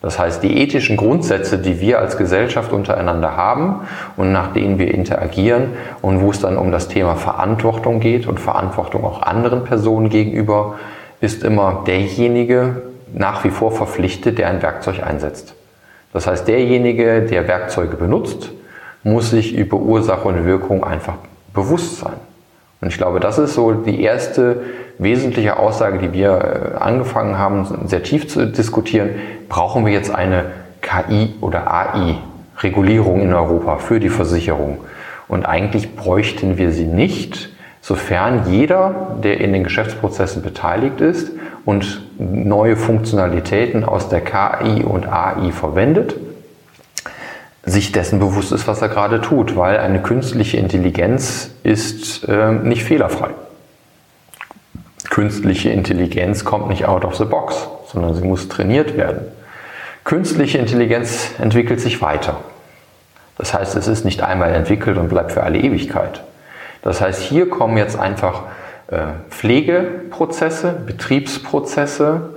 Das 0.00 0.18
heißt, 0.18 0.42
die 0.42 0.56
ethischen 0.56 0.96
Grundsätze, 0.96 1.58
die 1.58 1.80
wir 1.80 1.98
als 1.98 2.16
Gesellschaft 2.16 2.72
untereinander 2.72 3.36
haben 3.36 3.80
und 4.16 4.32
nach 4.32 4.54
denen 4.54 4.78
wir 4.78 4.92
interagieren 4.92 5.74
und 6.00 6.22
wo 6.22 6.30
es 6.30 6.40
dann 6.40 6.56
um 6.56 6.72
das 6.72 6.88
Thema 6.88 7.14
Verantwortung 7.14 8.00
geht 8.00 8.26
und 8.26 8.40
Verantwortung 8.40 9.04
auch 9.04 9.20
anderen 9.20 9.64
Personen 9.64 10.08
gegenüber, 10.08 10.76
ist 11.20 11.44
immer 11.44 11.82
derjenige 11.86 12.84
nach 13.12 13.44
wie 13.44 13.50
vor 13.50 13.70
verpflichtet, 13.70 14.38
der 14.38 14.48
ein 14.48 14.62
Werkzeug 14.62 15.02
einsetzt. 15.02 15.54
Das 16.12 16.26
heißt, 16.26 16.46
derjenige, 16.46 17.22
der 17.22 17.48
Werkzeuge 17.48 17.96
benutzt, 17.96 18.50
muss 19.02 19.30
sich 19.30 19.54
über 19.54 19.78
Ursache 19.78 20.28
und 20.28 20.44
Wirkung 20.44 20.84
einfach 20.84 21.14
bewusst 21.54 21.98
sein. 21.98 22.14
Und 22.80 22.88
ich 22.88 22.98
glaube, 22.98 23.20
das 23.20 23.38
ist 23.38 23.54
so 23.54 23.72
die 23.72 24.02
erste 24.02 24.62
wesentliche 24.98 25.56
Aussage, 25.56 25.98
die 25.98 26.12
wir 26.12 26.74
äh, 26.74 26.78
angefangen 26.78 27.38
haben, 27.38 27.86
sehr 27.86 28.02
tief 28.02 28.28
zu 28.28 28.46
diskutieren. 28.46 29.10
Brauchen 29.48 29.86
wir 29.86 29.92
jetzt 29.92 30.12
eine 30.14 30.46
KI 30.80 31.34
oder 31.40 31.72
AI-Regulierung 31.72 33.20
in 33.20 33.32
Europa 33.32 33.78
für 33.78 34.00
die 34.00 34.08
Versicherung? 34.08 34.78
Und 35.28 35.46
eigentlich 35.46 35.94
bräuchten 35.94 36.58
wir 36.58 36.72
sie 36.72 36.84
nicht, 36.84 37.50
sofern 37.82 38.50
jeder, 38.50 39.18
der 39.22 39.40
in 39.40 39.52
den 39.52 39.64
Geschäftsprozessen 39.64 40.42
beteiligt 40.42 41.02
ist, 41.02 41.32
und 41.64 42.02
neue 42.18 42.76
Funktionalitäten 42.76 43.84
aus 43.84 44.08
der 44.08 44.20
KI 44.20 44.82
und 44.82 45.06
AI 45.06 45.52
verwendet, 45.52 46.16
sich 47.64 47.92
dessen 47.92 48.18
bewusst 48.18 48.50
ist, 48.50 48.66
was 48.66 48.82
er 48.82 48.88
gerade 48.88 49.20
tut, 49.20 49.56
weil 49.56 49.78
eine 49.78 50.02
künstliche 50.02 50.56
Intelligenz 50.56 51.50
ist 51.62 52.28
äh, 52.28 52.50
nicht 52.50 52.82
fehlerfrei. 52.82 53.30
Künstliche 55.10 55.70
Intelligenz 55.70 56.44
kommt 56.44 56.68
nicht 56.68 56.86
out 56.86 57.04
of 57.04 57.14
the 57.16 57.24
box, 57.24 57.68
sondern 57.86 58.14
sie 58.14 58.26
muss 58.26 58.48
trainiert 58.48 58.96
werden. 58.96 59.26
Künstliche 60.04 60.58
Intelligenz 60.58 61.30
entwickelt 61.40 61.80
sich 61.80 62.02
weiter. 62.02 62.38
Das 63.38 63.54
heißt, 63.54 63.76
es 63.76 63.86
ist 63.86 64.04
nicht 64.04 64.22
einmal 64.22 64.52
entwickelt 64.52 64.98
und 64.98 65.08
bleibt 65.08 65.32
für 65.32 65.44
alle 65.44 65.58
Ewigkeit. 65.58 66.22
Das 66.82 67.00
heißt, 67.00 67.22
hier 67.22 67.48
kommen 67.48 67.76
jetzt 67.76 67.98
einfach 67.98 68.42
äh, 68.88 68.98
Pflegeprozesse, 69.30 70.74
Betriebsprozesse, 70.86 72.30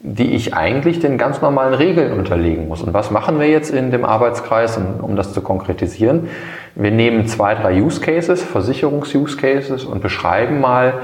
die 0.00 0.34
ich 0.34 0.54
eigentlich 0.54 0.98
den 0.98 1.18
ganz 1.18 1.40
normalen 1.42 1.74
Regeln 1.74 2.12
unterlegen 2.18 2.66
muss. 2.66 2.82
Und 2.82 2.92
was 2.92 3.10
machen 3.10 3.38
wir 3.38 3.48
jetzt 3.48 3.70
in 3.70 3.90
dem 3.90 4.04
Arbeitskreis, 4.04 4.76
um, 4.76 5.14
das 5.14 5.32
zu 5.32 5.42
konkretisieren? 5.42 6.28
Wir 6.74 6.90
nehmen 6.90 7.26
zwei, 7.26 7.54
drei 7.54 7.80
Use 7.80 8.00
Cases, 8.00 8.42
Versicherungs-Use 8.42 9.36
Cases 9.36 9.84
und 9.84 10.02
beschreiben 10.02 10.60
mal, 10.60 10.94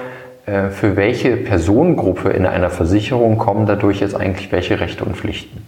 äh, 0.47 0.71
für 0.71 0.97
welche 0.97 1.37
Personengruppe 1.37 2.31
in 2.31 2.47
einer 2.47 2.71
Versicherung 2.71 3.39
kommen 3.39 3.67
dadurch 3.67 4.01
jetzt 4.01 4.17
eigentlich 4.17 4.51
welche 4.51 4.81
Rechte 4.81 5.05
und 5.05 5.17
Pflichten. 5.17 5.63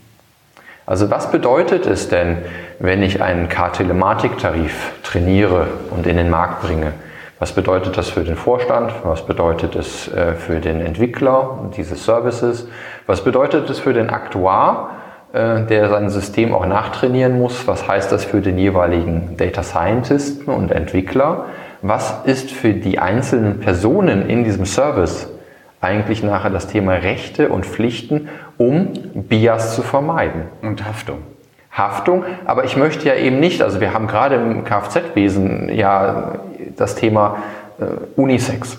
Also 0.91 1.09
was 1.09 1.31
bedeutet 1.31 1.87
es 1.87 2.09
denn, 2.09 2.39
wenn 2.81 3.01
ich 3.05 3.23
einen 3.23 3.49
K-Telematik-Tarif 3.49 4.91
trainiere 5.05 5.69
und 5.91 6.05
in 6.05 6.17
den 6.17 6.29
Markt 6.31 6.63
bringe? 6.63 6.95
Was 7.39 7.53
bedeutet 7.53 7.97
das 7.97 8.09
für 8.09 8.25
den 8.25 8.35
Vorstand? 8.35 8.93
Was 9.05 9.25
bedeutet 9.25 9.77
es 9.77 10.13
äh, 10.13 10.35
für 10.35 10.59
den 10.59 10.81
Entwickler 10.81 11.71
dieses 11.77 12.05
Services? 12.05 12.67
Was 13.07 13.23
bedeutet 13.23 13.71
es 13.71 13.79
für 13.79 13.93
den 13.93 14.11
Aktuar, 14.11 14.97
äh, 15.33 15.61
der 15.61 15.89
sein 15.91 16.11
System 16.11 16.53
auch 16.53 16.67
nachtrainieren 16.67 17.39
muss. 17.39 17.69
Was 17.69 17.87
heißt 17.87 18.11
das 18.11 18.25
für 18.25 18.41
den 18.41 18.59
jeweiligen 18.59 19.37
Data 19.37 19.63
Scientisten 19.63 20.53
und 20.53 20.73
Entwickler? 20.73 21.45
Was 21.83 22.23
ist 22.25 22.51
für 22.51 22.73
die 22.73 22.99
einzelnen 22.99 23.61
Personen 23.61 24.29
in 24.29 24.43
diesem 24.43 24.67
Service 24.67 25.29
eigentlich 25.81 26.23
nachher 26.23 26.51
das 26.51 26.67
Thema 26.67 26.95
Rechte 26.95 27.49
und 27.49 27.65
Pflichten, 27.65 28.29
um 28.61 28.89
Bias 29.15 29.75
zu 29.75 29.83
vermeiden? 29.83 30.43
Und 30.61 30.85
Haftung. 30.85 31.23
Haftung, 31.73 32.25
aber 32.45 32.65
ich 32.65 32.77
möchte 32.77 33.09
ja 33.09 33.15
eben 33.15 33.41
nicht, 33.41 33.63
also 33.63 33.81
wir 33.81 33.95
haben 33.95 34.07
gerade 34.07 34.35
im 34.35 34.65
Kfz-Wesen 34.65 35.71
ja 35.73 36.33
das 36.77 36.95
Thema 36.95 37.39
äh, 37.81 37.85
Unisex. 38.21 38.79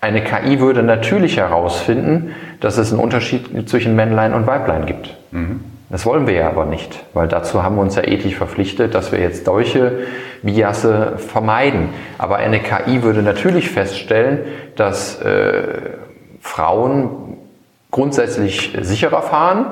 Eine 0.00 0.24
KI 0.24 0.58
würde 0.58 0.82
natürlich 0.82 1.36
herausfinden, 1.36 2.34
dass 2.60 2.76
es 2.76 2.92
einen 2.92 3.00
Unterschied 3.00 3.68
zwischen 3.68 3.94
Männlein 3.94 4.34
und 4.34 4.46
Weiblein 4.46 4.86
gibt. 4.86 5.14
Mhm. 5.30 5.60
Das 5.90 6.04
wollen 6.04 6.26
wir 6.26 6.34
ja 6.34 6.48
aber 6.48 6.64
nicht, 6.64 7.04
weil 7.14 7.28
dazu 7.28 7.62
haben 7.62 7.76
wir 7.76 7.82
uns 7.82 7.94
ja 7.94 8.02
ethisch 8.02 8.34
verpflichtet, 8.34 8.94
dass 8.94 9.12
wir 9.12 9.20
jetzt 9.20 9.44
solche 9.44 10.06
Biasse 10.42 11.18
vermeiden. 11.18 11.90
Aber 12.18 12.36
eine 12.36 12.58
KI 12.58 13.04
würde 13.04 13.22
natürlich 13.22 13.70
feststellen, 13.70 14.40
dass 14.74 15.20
äh, 15.22 15.62
Frauen 16.40 17.36
grundsätzlich 17.90 18.76
sicherer 18.80 19.22
fahren, 19.22 19.66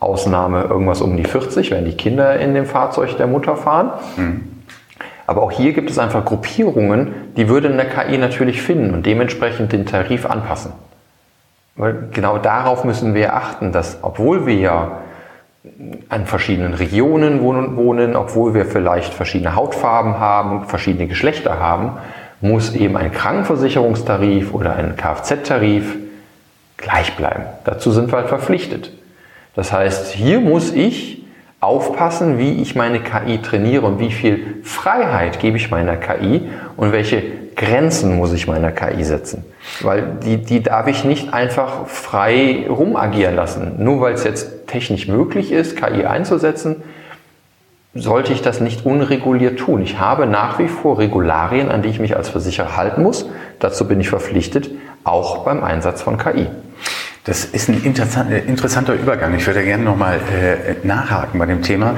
Ausnahme 0.00 0.64
irgendwas 0.64 1.00
um 1.00 1.16
die 1.16 1.24
40, 1.24 1.70
wenn 1.70 1.84
die 1.84 1.96
Kinder 1.96 2.38
in 2.38 2.54
dem 2.54 2.66
Fahrzeug 2.66 3.16
der 3.16 3.26
Mutter 3.26 3.56
fahren. 3.56 3.92
Mhm. 4.16 4.42
Aber 5.26 5.42
auch 5.42 5.52
hier 5.52 5.72
gibt 5.72 5.88
es 5.88 5.98
einfach 5.98 6.24
Gruppierungen, 6.24 7.14
die 7.36 7.48
würde 7.48 7.68
eine 7.68 7.84
KI 7.84 8.18
natürlich 8.18 8.60
finden 8.60 8.92
und 8.92 9.06
dementsprechend 9.06 9.72
den 9.72 9.86
Tarif 9.86 10.26
anpassen. 10.26 10.72
Weil 11.76 12.08
genau 12.12 12.38
darauf 12.38 12.84
müssen 12.84 13.14
wir 13.14 13.34
achten, 13.34 13.72
dass 13.72 14.00
obwohl 14.02 14.46
wir 14.46 14.56
ja 14.56 14.98
an 16.08 16.26
verschiedenen 16.26 16.74
Regionen 16.74 17.40
wohnen, 17.40 18.16
obwohl 18.16 18.52
wir 18.52 18.66
vielleicht 18.66 19.14
verschiedene 19.14 19.54
Hautfarben 19.54 20.18
haben, 20.18 20.64
verschiedene 20.66 21.06
Geschlechter 21.06 21.60
haben, 21.60 21.92
muss 22.40 22.74
eben 22.74 22.96
ein 22.96 23.12
Krankenversicherungstarif 23.12 24.52
oder 24.52 24.74
ein 24.74 24.96
Kfz-Tarif 24.96 25.96
gleich 26.82 27.16
bleiben. 27.16 27.44
Dazu 27.64 27.90
sind 27.90 28.12
wir 28.12 28.18
halt 28.18 28.28
verpflichtet. 28.28 28.92
Das 29.54 29.72
heißt, 29.72 30.12
hier 30.12 30.40
muss 30.40 30.72
ich 30.72 31.24
aufpassen, 31.60 32.38
wie 32.38 32.60
ich 32.60 32.74
meine 32.74 33.00
KI 33.00 33.38
trainiere 33.38 33.86
und 33.86 34.00
wie 34.00 34.10
viel 34.10 34.56
Freiheit 34.64 35.38
gebe 35.38 35.56
ich 35.56 35.70
meiner 35.70 35.96
KI 35.96 36.42
und 36.76 36.92
welche 36.92 37.22
Grenzen 37.54 38.16
muss 38.16 38.32
ich 38.32 38.48
meiner 38.48 38.72
KI 38.72 39.04
setzen. 39.04 39.44
Weil 39.80 40.18
die, 40.24 40.38
die 40.38 40.62
darf 40.62 40.88
ich 40.88 41.04
nicht 41.04 41.32
einfach 41.32 41.86
frei 41.86 42.66
rumagieren 42.68 43.36
lassen. 43.36 43.74
Nur 43.78 44.00
weil 44.00 44.14
es 44.14 44.24
jetzt 44.24 44.66
technisch 44.66 45.06
möglich 45.06 45.52
ist, 45.52 45.76
KI 45.76 46.04
einzusetzen, 46.04 46.82
sollte 47.94 48.32
ich 48.32 48.40
das 48.42 48.60
nicht 48.60 48.86
unreguliert 48.86 49.58
tun. 49.58 49.82
Ich 49.82 50.00
habe 50.00 50.26
nach 50.26 50.58
wie 50.58 50.68
vor 50.68 50.98
Regularien, 50.98 51.70
an 51.70 51.82
die 51.82 51.90
ich 51.90 52.00
mich 52.00 52.16
als 52.16 52.30
Versicherer 52.30 52.76
halten 52.76 53.02
muss. 53.02 53.26
Dazu 53.58 53.86
bin 53.86 54.00
ich 54.00 54.08
verpflichtet, 54.08 54.70
auch 55.04 55.44
beim 55.44 55.62
Einsatz 55.62 56.00
von 56.00 56.16
KI. 56.16 56.46
Das 57.24 57.44
ist 57.44 57.68
ein 57.68 57.80
äh, 57.84 58.38
interessanter 58.40 58.94
Übergang. 58.94 59.36
Ich 59.36 59.46
würde 59.46 59.62
gerne 59.62 59.84
nochmal 59.84 60.18
äh, 60.18 60.84
nachhaken 60.84 61.38
bei 61.38 61.46
dem 61.46 61.62
Thema. 61.62 61.94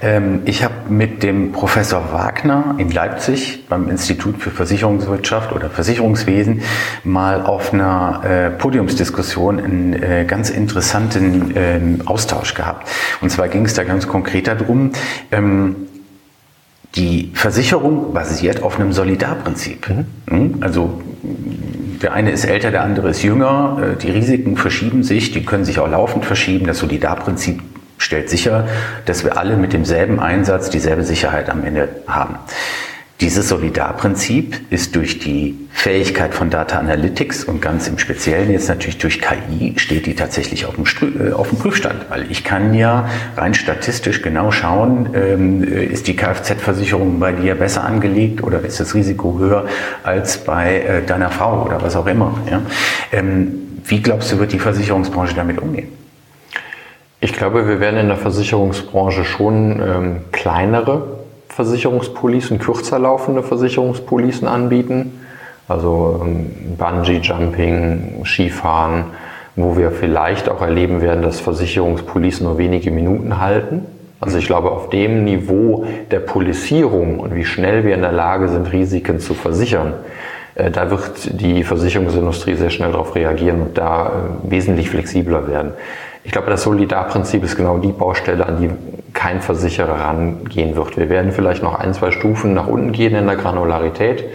Ähm, 0.00 0.42
ich 0.44 0.62
habe 0.62 0.74
mit 0.88 1.24
dem 1.24 1.50
Professor 1.50 2.12
Wagner 2.12 2.76
in 2.78 2.88
Leipzig 2.92 3.66
beim 3.68 3.88
Institut 3.88 4.40
für 4.40 4.52
Versicherungswirtschaft 4.52 5.50
oder 5.50 5.68
Versicherungswesen 5.68 6.62
mal 7.02 7.42
auf 7.42 7.72
einer 7.74 8.22
äh, 8.24 8.50
Podiumsdiskussion 8.50 9.58
einen 9.58 9.92
äh, 9.94 10.24
ganz 10.24 10.48
interessanten 10.48 11.54
ähm, 11.56 12.02
Austausch 12.04 12.54
gehabt. 12.54 12.88
Und 13.20 13.30
zwar 13.30 13.48
ging 13.48 13.64
es 13.64 13.74
da 13.74 13.82
ganz 13.82 14.06
konkret 14.06 14.46
darum, 14.46 14.92
ähm, 15.32 15.87
die 16.94 17.30
Versicherung 17.34 18.12
basiert 18.12 18.62
auf 18.62 18.78
einem 18.78 18.92
Solidarprinzip. 18.92 19.88
Mhm. 19.88 20.06
Hm? 20.28 20.54
Also 20.60 21.00
der 22.02 22.12
eine 22.12 22.30
ist 22.30 22.44
älter, 22.44 22.70
der 22.70 22.82
andere 22.82 23.10
ist 23.10 23.22
jünger. 23.22 23.78
Äh, 23.82 23.96
die 23.96 24.10
Risiken 24.10 24.56
verschieben 24.56 25.02
sich, 25.02 25.32
die 25.32 25.44
können 25.44 25.64
sich 25.64 25.78
auch 25.78 25.88
laufend 25.88 26.24
verschieben. 26.24 26.66
Das 26.66 26.78
Solidarprinzip 26.78 27.60
stellt 27.98 28.30
sicher, 28.30 28.66
dass 29.04 29.24
wir 29.24 29.36
alle 29.36 29.56
mit 29.56 29.72
demselben 29.72 30.20
Einsatz 30.20 30.70
dieselbe 30.70 31.04
Sicherheit 31.04 31.50
am 31.50 31.64
Ende 31.64 31.88
haben. 32.06 32.36
Dieses 33.20 33.48
Solidarprinzip 33.48 34.70
ist 34.70 34.94
durch 34.94 35.18
die 35.18 35.58
Fähigkeit 35.72 36.34
von 36.34 36.50
Data 36.50 36.78
Analytics 36.78 37.42
und 37.42 37.60
ganz 37.60 37.88
im 37.88 37.98
Speziellen 37.98 38.52
jetzt 38.52 38.68
natürlich 38.68 38.98
durch 38.98 39.20
KI 39.20 39.74
steht 39.76 40.06
die 40.06 40.14
tatsächlich 40.14 40.66
auf 40.66 40.76
dem, 40.76 40.84
äh, 41.18 41.32
auf 41.32 41.48
dem 41.48 41.58
Prüfstand, 41.58 42.06
weil 42.10 42.30
ich 42.30 42.44
kann 42.44 42.74
ja 42.74 43.08
rein 43.36 43.54
statistisch 43.54 44.22
genau 44.22 44.52
schauen, 44.52 45.10
ähm, 45.14 45.64
ist 45.64 46.06
die 46.06 46.14
Kfz-Versicherung 46.14 47.18
bei 47.18 47.32
dir 47.32 47.56
besser 47.56 47.82
angelegt 47.82 48.44
oder 48.44 48.60
ist 48.60 48.78
das 48.78 48.94
Risiko 48.94 49.36
höher 49.36 49.66
als 50.04 50.38
bei 50.44 50.80
äh, 50.82 51.02
deiner 51.04 51.30
Frau 51.30 51.64
oder 51.64 51.82
was 51.82 51.96
auch 51.96 52.06
immer. 52.06 52.38
Ja? 52.48 52.62
Ähm, 53.10 53.80
wie 53.84 54.00
glaubst 54.00 54.30
du, 54.30 54.38
wird 54.38 54.52
die 54.52 54.60
Versicherungsbranche 54.60 55.34
damit 55.34 55.60
umgehen? 55.60 55.88
Ich 57.20 57.32
glaube, 57.32 57.66
wir 57.66 57.80
werden 57.80 57.98
in 57.98 58.06
der 58.06 58.16
Versicherungsbranche 58.16 59.24
schon 59.24 59.82
ähm, 59.82 60.16
kleinere 60.30 61.17
Versicherungspolicen, 61.58 62.60
kürzer 62.60 63.00
laufende 63.00 63.42
Versicherungspolicen 63.42 64.46
anbieten. 64.46 65.26
Also 65.66 66.20
ähm, 66.24 66.76
Bungee 66.78 67.18
Jumping, 67.18 68.22
Skifahren, 68.24 69.06
wo 69.56 69.76
wir 69.76 69.90
vielleicht 69.90 70.48
auch 70.48 70.62
erleben 70.62 71.00
werden, 71.00 71.20
dass 71.20 71.40
Versicherungspolicen 71.40 72.46
nur 72.46 72.58
wenige 72.58 72.92
Minuten 72.92 73.40
halten. 73.40 73.86
Also 74.20 74.38
ich 74.38 74.46
glaube, 74.46 74.70
auf 74.70 74.88
dem 74.90 75.24
Niveau 75.24 75.84
der 76.12 76.20
Polizierung 76.20 77.18
und 77.18 77.34
wie 77.34 77.44
schnell 77.44 77.84
wir 77.84 77.96
in 77.96 78.02
der 78.02 78.12
Lage 78.12 78.48
sind, 78.48 78.70
Risiken 78.70 79.18
zu 79.18 79.34
versichern, 79.34 79.94
äh, 80.54 80.70
da 80.70 80.92
wird 80.92 81.40
die 81.40 81.64
Versicherungsindustrie 81.64 82.54
sehr 82.54 82.70
schnell 82.70 82.92
darauf 82.92 83.16
reagieren 83.16 83.62
und 83.62 83.78
da 83.78 84.06
äh, 84.06 84.50
wesentlich 84.52 84.90
flexibler 84.90 85.48
werden. 85.48 85.72
Ich 86.28 86.32
glaube, 86.32 86.50
das 86.50 86.64
Solidarprinzip 86.64 87.42
ist 87.42 87.56
genau 87.56 87.78
die 87.78 87.90
Baustelle, 87.90 88.44
an 88.44 88.60
die 88.60 88.68
kein 89.14 89.40
Versicherer 89.40 89.98
rangehen 89.98 90.76
wird. 90.76 90.98
Wir 90.98 91.08
werden 91.08 91.32
vielleicht 91.32 91.62
noch 91.62 91.74
ein, 91.78 91.94
zwei 91.94 92.10
Stufen 92.10 92.52
nach 92.52 92.66
unten 92.66 92.92
gehen 92.92 93.14
in 93.14 93.26
der 93.26 93.36
Granularität. 93.36 94.26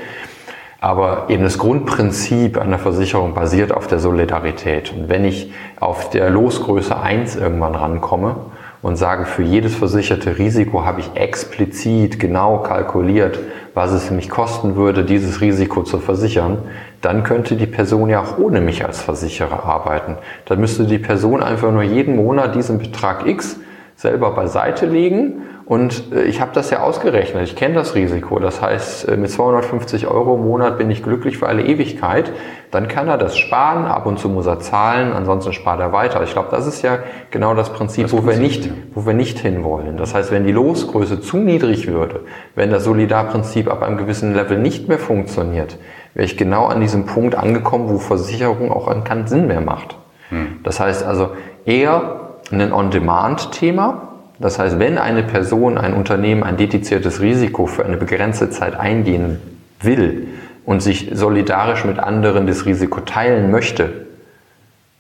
Aber 0.82 1.26
eben 1.30 1.44
das 1.44 1.60
Grundprinzip 1.60 2.58
einer 2.58 2.80
Versicherung 2.80 3.36
basiert 3.36 3.72
auf 3.72 3.86
der 3.86 4.00
Solidarität. 4.00 4.92
Und 4.92 5.08
wenn 5.08 5.24
ich 5.24 5.54
auf 5.80 6.10
der 6.10 6.32
Losgröße 6.32 7.00
1 7.00 7.36
irgendwann 7.36 7.76
rankomme 7.76 8.38
und 8.82 8.96
sage, 8.96 9.26
für 9.26 9.44
jedes 9.44 9.76
versicherte 9.76 10.40
Risiko 10.40 10.86
habe 10.86 11.00
ich 11.00 11.12
explizit 11.14 12.20
genau 12.20 12.58
kalkuliert, 12.58 13.38
was 13.76 13.92
es 13.92 14.10
mich 14.10 14.32
kosten 14.32 14.76
würde, 14.76 15.04
dieses 15.04 15.42
Risiko 15.42 15.84
zu 15.84 16.00
versichern, 16.00 16.58
dann 17.04 17.24
könnte 17.24 17.56
die 17.56 17.68
Person 17.68 18.10
ja 18.10 18.22
auch 18.22 18.38
ohne 18.38 18.62
mich 18.62 18.86
als 18.86 19.02
Versicherer 19.02 19.66
arbeiten. 19.66 20.18
Dann 20.46 20.60
müsste 20.60 20.86
die 20.86 20.98
Person 20.98 21.44
einfach 21.44 21.72
nur 21.72 21.84
jeden 21.84 22.16
Monat 22.16 22.56
diesen 22.56 22.80
Betrag 22.80 23.28
X 23.28 23.60
selber 23.96 24.32
beiseite 24.32 24.86
legen. 24.86 25.44
Und 25.66 26.14
äh, 26.14 26.24
ich 26.24 26.42
habe 26.42 26.52
das 26.54 26.70
ja 26.70 26.82
ausgerechnet. 26.82 27.44
Ich 27.44 27.56
kenne 27.56 27.76
das 27.76 27.96
Risiko. 27.96 28.40
Das 28.40 28.62
heißt, 28.62 29.10
äh, 29.10 29.18
mit 29.18 29.32
250 29.32 30.08
Euro 30.08 30.36
im 30.36 30.44
Monat 30.44 30.78
bin 30.78 30.90
ich 30.90 31.04
glücklich 31.04 31.38
für 31.38 31.48
alle 31.48 31.64
Ewigkeit. 31.64 32.32
Dann 32.72 32.88
kann 32.88 33.08
er 33.08 33.18
das 33.18 33.38
sparen. 33.38 33.86
Ab 33.86 34.06
und 34.06 34.18
zu 34.18 34.30
muss 34.30 34.46
er 34.46 34.60
zahlen. 34.60 35.12
Ansonsten 35.12 35.52
spart 35.54 35.82
er 35.82 35.92
weiter. 35.92 36.24
Ich 36.24 36.32
glaube, 36.32 36.50
das 36.52 36.68
ist 36.68 36.82
ja 36.82 37.00
genau 37.32 37.54
das 37.54 37.72
Prinzip, 37.72 38.04
das 38.04 38.14
wo, 38.14 38.26
wir 38.26 38.38
nicht, 38.38 38.70
wo 38.94 39.06
wir 39.06 39.14
nicht 39.14 39.40
hinwollen. 39.40 39.98
Das 39.98 40.14
heißt, 40.14 40.32
wenn 40.32 40.46
die 40.46 40.52
Losgröße 40.52 41.22
zu 41.22 41.38
niedrig 41.38 41.88
würde, 41.88 42.22
wenn 42.56 42.72
das 42.72 42.84
Solidarprinzip 42.84 43.70
ab 43.70 43.84
einem 43.84 43.98
gewissen 43.98 44.34
Level 44.34 44.58
nicht 44.58 44.88
mehr 44.88 45.00
funktioniert, 45.00 45.78
wäre 46.14 46.26
ich 46.26 46.38
genau 46.38 46.66
an 46.66 46.82
diesem 46.82 47.06
Punkt 47.06 47.36
angekommen, 47.36 47.90
wo 47.90 47.98
Versicherung 47.98 48.72
auch 48.72 49.04
keinen 49.04 49.28
Sinn 49.28 49.48
mehr 49.48 49.62
macht. 49.62 49.96
Hm. 50.30 50.60
Das 50.64 50.80
heißt 50.80 51.04
also 51.04 51.32
eher 51.66 52.20
ein 52.52 52.72
On-Demand-Thema. 52.72 54.10
Das 54.40 54.60
heißt, 54.60 54.80
wenn 54.80 54.98
eine 54.98 55.24
Person, 55.24 55.78
ein 55.78 55.94
Unternehmen 55.94 56.44
ein 56.44 56.58
dediziertes 56.58 57.22
Risiko 57.22 57.66
für 57.66 57.86
eine 57.86 57.98
begrenzte 57.98 58.50
Zeit 58.50 58.76
eingehen 58.76 59.40
will 59.80 60.28
und 60.66 60.82
sich 60.82 61.12
solidarisch 61.14 61.86
mit 61.86 62.00
anderen 62.00 62.48
das 62.48 62.66
Risiko 62.66 63.02
teilen 63.02 63.52
möchte, 63.52 64.08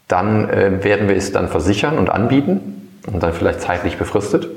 dann 0.08 0.50
äh, 0.50 0.84
werden 0.84 1.08
wir 1.08 1.16
es 1.16 1.32
dann 1.32 1.48
versichern 1.48 1.98
und 1.98 2.10
anbieten 2.10 2.90
und 3.12 3.24
dann 3.24 3.34
vielleicht 3.34 3.62
zeitlich 3.62 3.98
befristet. 3.98 4.48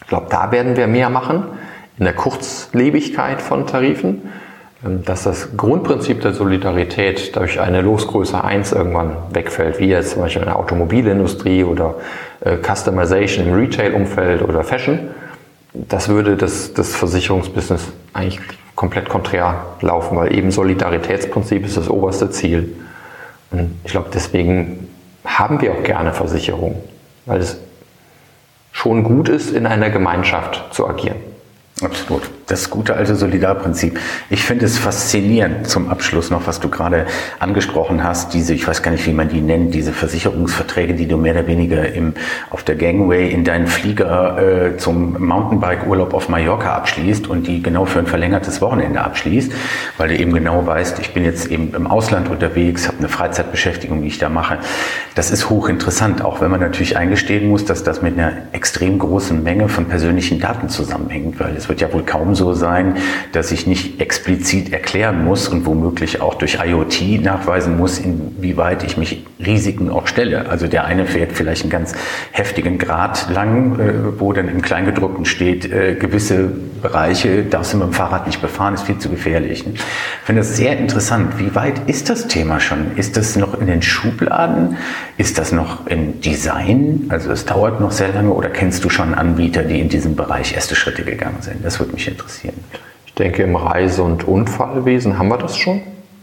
Ich 0.00 0.08
glaube, 0.08 0.26
da 0.30 0.52
werden 0.52 0.76
wir 0.76 0.86
mehr 0.86 1.10
machen 1.10 1.44
in 1.98 2.04
der 2.04 2.14
Kurzlebigkeit 2.14 3.40
von 3.40 3.66
Tarifen. 3.66 4.22
Ähm, 4.84 5.04
dass 5.04 5.24
das 5.24 5.56
Grundprinzip 5.56 6.20
der 6.20 6.32
Solidarität 6.32 7.34
durch 7.36 7.60
eine 7.60 7.80
Losgröße 7.80 8.42
1 8.42 8.72
irgendwann 8.72 9.16
wegfällt, 9.32 9.78
wie 9.78 9.88
jetzt 9.88 10.12
zum 10.12 10.22
Beispiel 10.22 10.42
in 10.42 10.48
der 10.48 10.58
Automobilindustrie 10.58 11.64
oder 11.64 11.96
äh, 12.40 12.56
Customization 12.56 13.46
im 13.46 13.54
Retail-Umfeld 13.54 14.42
oder 14.42 14.62
Fashion, 14.64 14.98
das 15.72 16.08
würde 16.08 16.36
das, 16.36 16.72
das 16.74 16.94
Versicherungsbusiness 16.94 17.82
eigentlich 18.12 18.40
komplett 18.76 19.08
konträr 19.08 19.64
laufen, 19.80 20.16
weil 20.16 20.34
eben 20.34 20.50
Solidaritätsprinzip 20.50 21.64
ist 21.64 21.76
das 21.76 21.88
oberste 21.88 22.30
Ziel. 22.30 22.74
Und 23.50 23.76
ich 23.84 23.92
glaube, 23.92 24.08
deswegen 24.12 24.88
haben 25.24 25.60
wir 25.60 25.72
auch 25.72 25.82
gerne 25.82 26.12
Versicherungen, 26.12 26.76
weil 27.26 27.40
es 27.40 27.58
schon 28.72 29.04
gut 29.04 29.28
ist, 29.28 29.52
in 29.52 29.66
einer 29.66 29.90
Gemeinschaft 29.90 30.62
zu 30.72 30.86
agieren. 30.86 31.16
Absolut. 31.84 32.22
Das 32.46 32.68
gute 32.70 32.94
alte 32.94 33.14
Solidarprinzip. 33.14 33.98
Ich 34.28 34.44
finde 34.44 34.66
es 34.66 34.78
faszinierend 34.78 35.66
zum 35.66 35.88
Abschluss 35.88 36.30
noch, 36.30 36.46
was 36.46 36.60
du 36.60 36.68
gerade 36.68 37.06
angesprochen 37.38 38.04
hast, 38.04 38.34
diese, 38.34 38.54
ich 38.54 38.66
weiß 38.66 38.82
gar 38.82 38.90
nicht, 38.90 39.06
wie 39.06 39.12
man 39.12 39.28
die 39.28 39.40
nennt, 39.40 39.74
diese 39.74 39.92
Versicherungsverträge, 39.92 40.94
die 40.94 41.06
du 41.06 41.16
mehr 41.16 41.34
oder 41.34 41.46
weniger 41.46 41.90
im, 41.92 42.14
auf 42.50 42.62
der 42.62 42.76
Gangway 42.76 43.30
in 43.30 43.44
deinen 43.44 43.66
Flieger 43.66 44.38
äh, 44.38 44.76
zum 44.76 45.26
Mountainbike-Urlaub 45.26 46.12
auf 46.12 46.28
Mallorca 46.28 46.74
abschließt 46.74 47.28
und 47.28 47.46
die 47.46 47.62
genau 47.62 47.84
für 47.84 47.98
ein 47.98 48.06
verlängertes 48.06 48.60
Wochenende 48.60 49.00
abschließt, 49.02 49.52
weil 49.96 50.08
du 50.08 50.16
eben 50.16 50.32
genau 50.32 50.66
weißt, 50.66 50.98
ich 50.98 51.14
bin 51.14 51.24
jetzt 51.24 51.46
eben 51.46 51.74
im 51.74 51.86
Ausland 51.86 52.28
unterwegs, 52.28 52.88
habe 52.88 52.98
eine 52.98 53.08
Freizeitbeschäftigung, 53.08 54.02
die 54.02 54.08
ich 54.08 54.18
da 54.18 54.28
mache. 54.28 54.58
Das 55.14 55.30
ist 55.30 55.48
hochinteressant, 55.48 56.22
auch 56.22 56.40
wenn 56.40 56.50
man 56.50 56.60
natürlich 56.60 56.96
eingestehen 56.96 57.48
muss, 57.48 57.64
dass 57.64 57.84
das 57.84 58.02
mit 58.02 58.18
einer 58.18 58.32
extrem 58.52 58.98
großen 58.98 59.42
Menge 59.42 59.68
von 59.68 59.86
persönlichen 59.86 60.40
Daten 60.40 60.68
zusammenhängt, 60.68 61.40
weil 61.40 61.56
es 61.56 61.68
wird 61.68 61.73
ja 61.80 61.92
wohl 61.92 62.04
kaum 62.04 62.34
so 62.34 62.52
sein, 62.52 62.96
dass 63.32 63.52
ich 63.52 63.66
nicht 63.66 64.00
explizit 64.00 64.72
erklären 64.72 65.24
muss 65.24 65.48
und 65.48 65.66
womöglich 65.66 66.20
auch 66.20 66.34
durch 66.34 66.58
IoT 66.64 67.22
nachweisen 67.22 67.76
muss, 67.76 67.98
inwieweit 67.98 68.84
ich 68.84 68.96
mich 68.96 69.24
Risiken 69.44 69.90
auch 69.90 70.06
stelle. 70.06 70.48
Also 70.48 70.66
der 70.66 70.84
eine 70.84 71.06
fährt 71.06 71.32
vielleicht 71.32 71.62
einen 71.62 71.70
ganz 71.70 71.94
heftigen 72.32 72.78
Grad 72.78 73.28
lang, 73.30 73.78
äh, 73.78 74.20
wo 74.20 74.32
dann 74.32 74.48
im 74.48 74.62
Kleingedruckten 74.62 75.24
steht, 75.24 75.70
äh, 75.70 75.94
gewisse 75.94 76.50
Bereiche 76.84 77.44
darfst 77.44 77.72
du 77.72 77.78
mit 77.78 77.86
dem 77.86 77.92
Fahrrad 77.94 78.26
nicht 78.26 78.42
befahren, 78.42 78.74
ist 78.74 78.82
viel 78.82 78.98
zu 78.98 79.08
gefährlich. 79.08 79.64
Ich 79.66 80.26
finde 80.26 80.42
das 80.42 80.54
sehr 80.54 80.76
interessant. 80.76 81.38
Wie 81.38 81.54
weit 81.54 81.88
ist 81.88 82.10
das 82.10 82.28
Thema 82.28 82.60
schon? 82.60 82.96
Ist 82.96 83.16
das 83.16 83.36
noch 83.36 83.58
in 83.58 83.66
den 83.66 83.80
Schubladen? 83.80 84.76
Ist 85.16 85.38
das 85.38 85.50
noch 85.50 85.86
im 85.86 86.20
Design? 86.20 87.06
Also 87.08 87.32
es 87.32 87.46
dauert 87.46 87.80
noch 87.80 87.90
sehr 87.90 88.12
lange 88.12 88.30
oder 88.30 88.50
kennst 88.50 88.84
du 88.84 88.90
schon 88.90 89.14
Anbieter, 89.14 89.62
die 89.62 89.80
in 89.80 89.88
diesem 89.88 90.14
Bereich 90.14 90.54
erste 90.54 90.74
Schritte 90.74 91.04
gegangen 91.04 91.38
sind? 91.40 91.63
Das 91.64 91.80
würde 91.80 91.92
mich 91.92 92.06
interessieren. 92.06 92.54
Ich 93.06 93.14
denke, 93.14 93.42
im 93.42 93.56
Reise- 93.56 94.02
und 94.02 94.28
Unfallwesen 94.28 95.18
haben 95.18 95.28
wir 95.28 95.38
das 95.38 95.56
schon. 95.56 95.80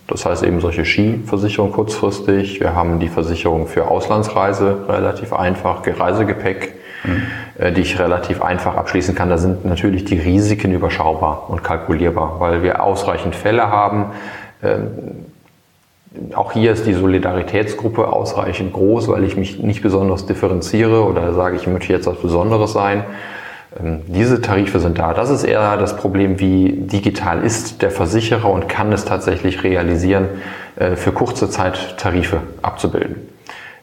Das 0.08 0.26
heißt 0.26 0.44
eben 0.44 0.60
solche 0.60 0.86
Skiversicherungen 0.86 1.74
kurzfristig. 1.74 2.60
Wir 2.60 2.76
haben 2.76 3.00
die 3.00 3.08
Versicherung 3.08 3.68
für 3.68 3.88
Auslandsreise 3.88 4.86
relativ 4.88 5.34
einfach, 5.34 5.82
Reisegepäck, 5.86 6.76
mhm. 7.04 7.74
die 7.74 7.82
ich 7.82 7.98
relativ 7.98 8.42
einfach 8.42 8.76
abschließen 8.76 9.16
kann. 9.16 9.30
Da 9.30 9.38
sind 9.38 9.66
natürlich 9.66 10.06
die 10.06 10.20
Risiken 10.20 10.74
überschaubar 10.74 11.50
und 11.50 11.64
kalkulierbar, 11.64 12.40
weil 12.40 12.62
wir 12.62 12.84
ausreichend 12.84 13.36
Fälle 13.36 13.70
haben. 13.70 14.08
Ähm, 14.62 14.90
auch 16.36 16.52
hier 16.52 16.74
ist 16.74 16.86
die 16.86 16.94
Solidaritätsgruppe 16.94 18.08
ausreichend 18.12 18.74
groß, 18.74 19.08
weil 19.08 19.24
ich 19.24 19.38
mich 19.38 19.60
nicht 19.60 19.82
besonders 19.82 20.26
differenziere 20.26 21.06
oder 21.06 21.34
sage, 21.34 21.56
ich 21.56 21.68
möchte 21.68 21.94
jetzt 21.94 22.06
was 22.06 22.18
Besonderes 22.18 22.74
sein. 22.74 23.06
Ähm, 23.80 24.02
diese 24.08 24.42
Tarife 24.42 24.80
sind 24.80 25.00
da. 25.00 25.14
Das 25.14 25.30
ist 25.30 25.44
eher 25.44 25.78
das 25.78 25.96
Problem, 25.96 26.40
wie 26.40 26.74
digital 26.74 27.44
ist 27.44 27.82
der 27.82 27.92
Versicherer 27.92 28.50
und 28.50 28.68
kann 28.68 28.92
es 28.92 29.06
tatsächlich 29.06 29.64
realisieren, 29.64 30.28
äh, 30.76 30.96
für 30.96 31.12
kurze 31.12 31.50
Zeit 31.50 31.98
Tarife 31.98 32.42
abzubilden. 32.62 33.30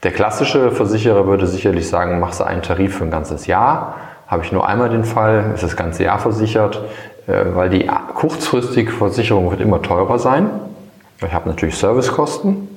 Der 0.03 0.13
klassische 0.13 0.71
Versicherer 0.71 1.27
würde 1.27 1.47
sicherlich 1.47 1.89
sagen, 1.89 2.21
machst 2.21 2.41
du 2.41 2.45
einen 2.45 2.63
Tarif 2.63 2.99
für 2.99 3.05
ein 3.05 3.11
ganzes 3.11 3.47
Jahr. 3.47 3.97
Habe 4.27 4.45
ich 4.45 4.53
nur 4.53 4.69
einmal 4.69 4.91
den 4.91 5.05
Fall, 5.05 5.53
ist 5.55 5.65
das 5.65 5.75
ganze 5.75 6.05
Jahr 6.05 6.19
versichert, 6.19 6.83
äh, 7.27 7.45
weil 7.55 7.71
die 7.71 7.91
kurzfristige 8.15 8.93
Versicherung 8.93 9.51
wird 9.51 9.61
immer 9.61 9.83
teurer 9.83 10.19
sein. 10.19 10.51
Ich 11.25 11.33
habe 11.33 11.49
natürlich 11.49 11.77
Servicekosten. 11.77 12.69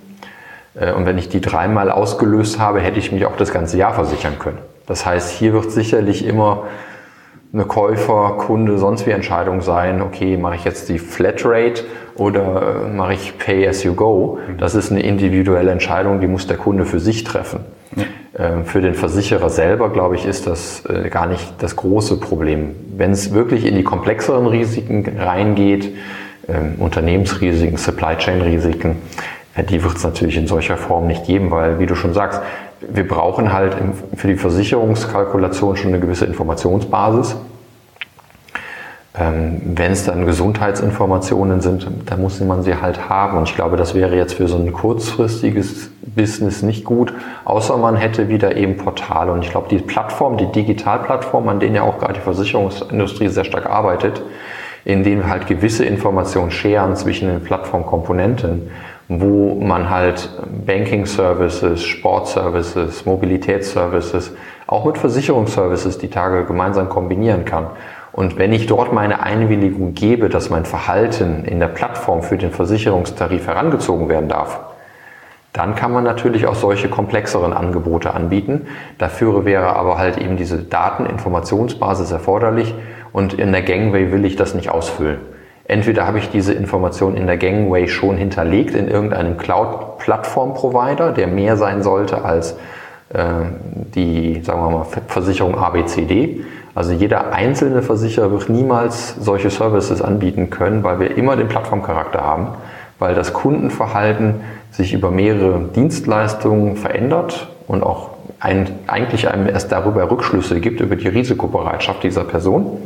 Äh, 0.75 0.93
und 0.93 1.05
wenn 1.05 1.17
ich 1.17 1.29
die 1.29 1.41
dreimal 1.41 1.91
ausgelöst 1.91 2.57
habe, 2.59 2.79
hätte 2.79 2.99
ich 2.99 3.11
mich 3.11 3.25
auch 3.25 3.35
das 3.35 3.51
ganze 3.51 3.77
Jahr 3.77 3.93
versichern 3.93 4.39
können. 4.39 4.59
Das 4.87 5.05
heißt, 5.05 5.29
hier 5.31 5.53
wird 5.53 5.71
sicherlich 5.71 6.25
immer 6.25 6.63
eine 7.53 7.65
Käufer, 7.65 8.35
Kunde, 8.37 8.77
sonst 8.77 9.05
wie 9.05 9.11
Entscheidung 9.11 9.61
sein, 9.61 10.01
okay, 10.01 10.37
mache 10.37 10.55
ich 10.55 10.63
jetzt 10.63 10.87
die 10.87 10.99
Flatrate 10.99 11.83
oder 12.15 12.85
äh, 12.85 12.89
mache 12.89 13.13
ich 13.13 13.37
Pay 13.37 13.67
as 13.67 13.83
you 13.83 13.93
go? 13.93 14.39
Das 14.57 14.73
ist 14.73 14.91
eine 14.91 15.01
individuelle 15.01 15.71
Entscheidung, 15.71 16.21
die 16.21 16.27
muss 16.27 16.47
der 16.47 16.57
Kunde 16.57 16.85
für 16.85 16.99
sich 16.99 17.23
treffen. 17.25 17.59
Ja. 17.95 18.03
Ähm, 18.39 18.65
für 18.65 18.79
den 18.79 18.93
Versicherer 18.93 19.49
selber, 19.49 19.89
glaube 19.89 20.15
ich, 20.15 20.25
ist 20.25 20.47
das 20.47 20.85
äh, 20.85 21.09
gar 21.09 21.27
nicht 21.27 21.45
das 21.59 21.75
große 21.75 22.21
Problem. 22.21 22.73
Wenn 22.95 23.11
es 23.11 23.33
wirklich 23.33 23.65
in 23.65 23.75
die 23.75 23.83
komplexeren 23.83 24.47
Risiken 24.47 25.05
reingeht, 25.19 25.89
ähm, 26.47 26.75
Unternehmensrisiken, 26.77 27.77
Supply 27.77 28.15
Chain 28.15 28.41
Risiken, 28.41 28.95
äh, 29.55 29.65
die 29.65 29.83
wird 29.83 29.97
es 29.97 30.03
natürlich 30.05 30.37
in 30.37 30.47
solcher 30.47 30.77
Form 30.77 31.07
nicht 31.07 31.25
geben, 31.25 31.51
weil, 31.51 31.79
wie 31.79 31.85
du 31.85 31.95
schon 31.95 32.13
sagst, 32.13 32.41
wir 32.89 33.07
brauchen 33.07 33.53
halt 33.53 33.75
für 34.15 34.27
die 34.27 34.35
Versicherungskalkulation 34.35 35.77
schon 35.77 35.89
eine 35.89 35.99
gewisse 35.99 36.25
Informationsbasis. 36.25 37.35
Ähm, 39.17 39.61
Wenn 39.65 39.91
es 39.91 40.05
dann 40.05 40.25
Gesundheitsinformationen 40.25 41.59
sind, 41.61 41.85
dann 42.05 42.21
muss 42.21 42.39
man 42.39 42.63
sie 42.63 42.75
halt 42.75 43.09
haben. 43.09 43.37
Und 43.37 43.49
ich 43.49 43.55
glaube, 43.55 43.75
das 43.75 43.93
wäre 43.93 44.15
jetzt 44.15 44.35
für 44.35 44.47
so 44.47 44.57
ein 44.57 44.71
kurzfristiges 44.71 45.91
Business 46.01 46.61
nicht 46.61 46.85
gut, 46.85 47.13
außer 47.43 47.77
man 47.77 47.97
hätte 47.97 48.29
wieder 48.29 48.55
eben 48.55 48.77
Portale. 48.77 49.31
Und 49.33 49.43
ich 49.43 49.51
glaube, 49.51 49.67
die 49.69 49.79
Plattform, 49.79 50.37
die 50.37 50.51
Digitalplattform, 50.51 51.49
an 51.49 51.59
denen 51.59 51.75
ja 51.75 51.83
auch 51.83 51.99
gerade 51.99 52.13
die 52.13 52.19
Versicherungsindustrie 52.21 53.27
sehr 53.27 53.43
stark 53.43 53.65
arbeitet, 53.65 54.21
in 54.85 55.03
denen 55.03 55.23
wir 55.23 55.29
halt 55.29 55.45
gewisse 55.45 55.85
Informationen 55.85 56.49
scheren 56.49 56.95
zwischen 56.95 57.27
den 57.27 57.43
Plattformkomponenten, 57.43 58.71
wo 59.19 59.55
man 59.55 59.89
halt 59.89 60.29
Banking 60.65 61.05
Services, 61.05 61.83
Sport 61.83 62.29
Services, 62.29 63.05
Mobilitätsservices, 63.05 64.31
auch 64.67 64.85
mit 64.85 64.97
Versicherungsservices 64.97 65.97
die 65.97 66.09
Tage 66.09 66.45
gemeinsam 66.45 66.87
kombinieren 66.87 67.43
kann. 67.43 67.67
Und 68.13 68.37
wenn 68.37 68.53
ich 68.53 68.67
dort 68.67 68.93
meine 68.93 69.21
Einwilligung 69.21 69.95
gebe, 69.95 70.29
dass 70.29 70.49
mein 70.49 70.63
Verhalten 70.63 71.43
in 71.43 71.59
der 71.59 71.67
Plattform 71.67 72.23
für 72.23 72.37
den 72.37 72.51
Versicherungstarif 72.51 73.47
herangezogen 73.47 74.07
werden 74.07 74.29
darf, 74.29 74.61
dann 75.51 75.75
kann 75.75 75.91
man 75.91 76.05
natürlich 76.05 76.47
auch 76.47 76.55
solche 76.55 76.87
komplexeren 76.87 77.51
Angebote 77.51 78.13
anbieten. 78.13 78.67
Dafür 78.97 79.43
wäre 79.43 79.75
aber 79.75 79.97
halt 79.97 80.17
eben 80.19 80.37
diese 80.37 80.59
Dateninformationsbasis 80.59 82.11
erforderlich 82.11 82.73
und 83.11 83.33
in 83.33 83.51
der 83.51 83.63
Gangway 83.63 84.13
will 84.13 84.23
ich 84.23 84.37
das 84.37 84.55
nicht 84.55 84.69
ausfüllen. 84.69 85.19
Entweder 85.71 86.05
habe 86.05 86.19
ich 86.19 86.29
diese 86.29 86.51
Information 86.51 87.15
in 87.15 87.27
der 87.27 87.37
Gangway 87.37 87.87
schon 87.87 88.17
hinterlegt 88.17 88.75
in 88.75 88.89
irgendeinem 88.89 89.37
Cloud-Plattform-Provider, 89.37 91.13
der 91.13 91.27
mehr 91.27 91.55
sein 91.55 91.81
sollte 91.81 92.25
als 92.25 92.57
äh, 93.13 93.23
die, 93.95 94.41
sagen 94.43 94.61
wir 94.63 94.69
mal, 94.69 94.85
Versicherung 95.07 95.57
ABCD. 95.57 96.41
Also 96.75 96.91
jeder 96.91 97.31
einzelne 97.31 97.81
Versicherer 97.83 98.31
wird 98.31 98.49
niemals 98.49 99.15
solche 99.15 99.49
Services 99.49 100.01
anbieten 100.01 100.49
können, 100.49 100.83
weil 100.83 100.99
wir 100.99 101.15
immer 101.15 101.37
den 101.37 101.47
Plattformcharakter 101.47 102.19
haben, 102.19 102.49
weil 102.99 103.15
das 103.15 103.31
Kundenverhalten 103.31 104.41
sich 104.71 104.91
über 104.91 105.09
mehrere 105.09 105.69
Dienstleistungen 105.73 106.75
verändert 106.75 107.47
und 107.69 107.81
auch 107.81 108.09
ein, 108.41 108.67
eigentlich 108.87 109.29
einem 109.29 109.47
erst 109.47 109.71
darüber 109.71 110.11
Rückschlüsse 110.11 110.59
gibt, 110.59 110.81
über 110.81 110.97
die 110.97 111.07
Risikobereitschaft 111.07 112.03
dieser 112.03 112.25
Person. 112.25 112.77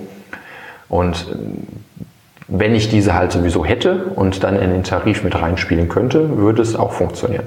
Und 0.88 1.26
wenn 2.48 2.76
ich 2.76 2.90
diese 2.90 3.14
halt 3.14 3.32
sowieso 3.32 3.66
hätte 3.66 4.06
und 4.16 4.44
dann 4.44 4.56
in 4.56 4.72
den 4.72 4.84
Tarif 4.84 5.24
mit 5.24 5.40
reinspielen 5.40 5.90
könnte, 5.90 6.38
würde 6.38 6.62
es 6.62 6.76
auch 6.76 6.94
funktionieren. 6.94 7.46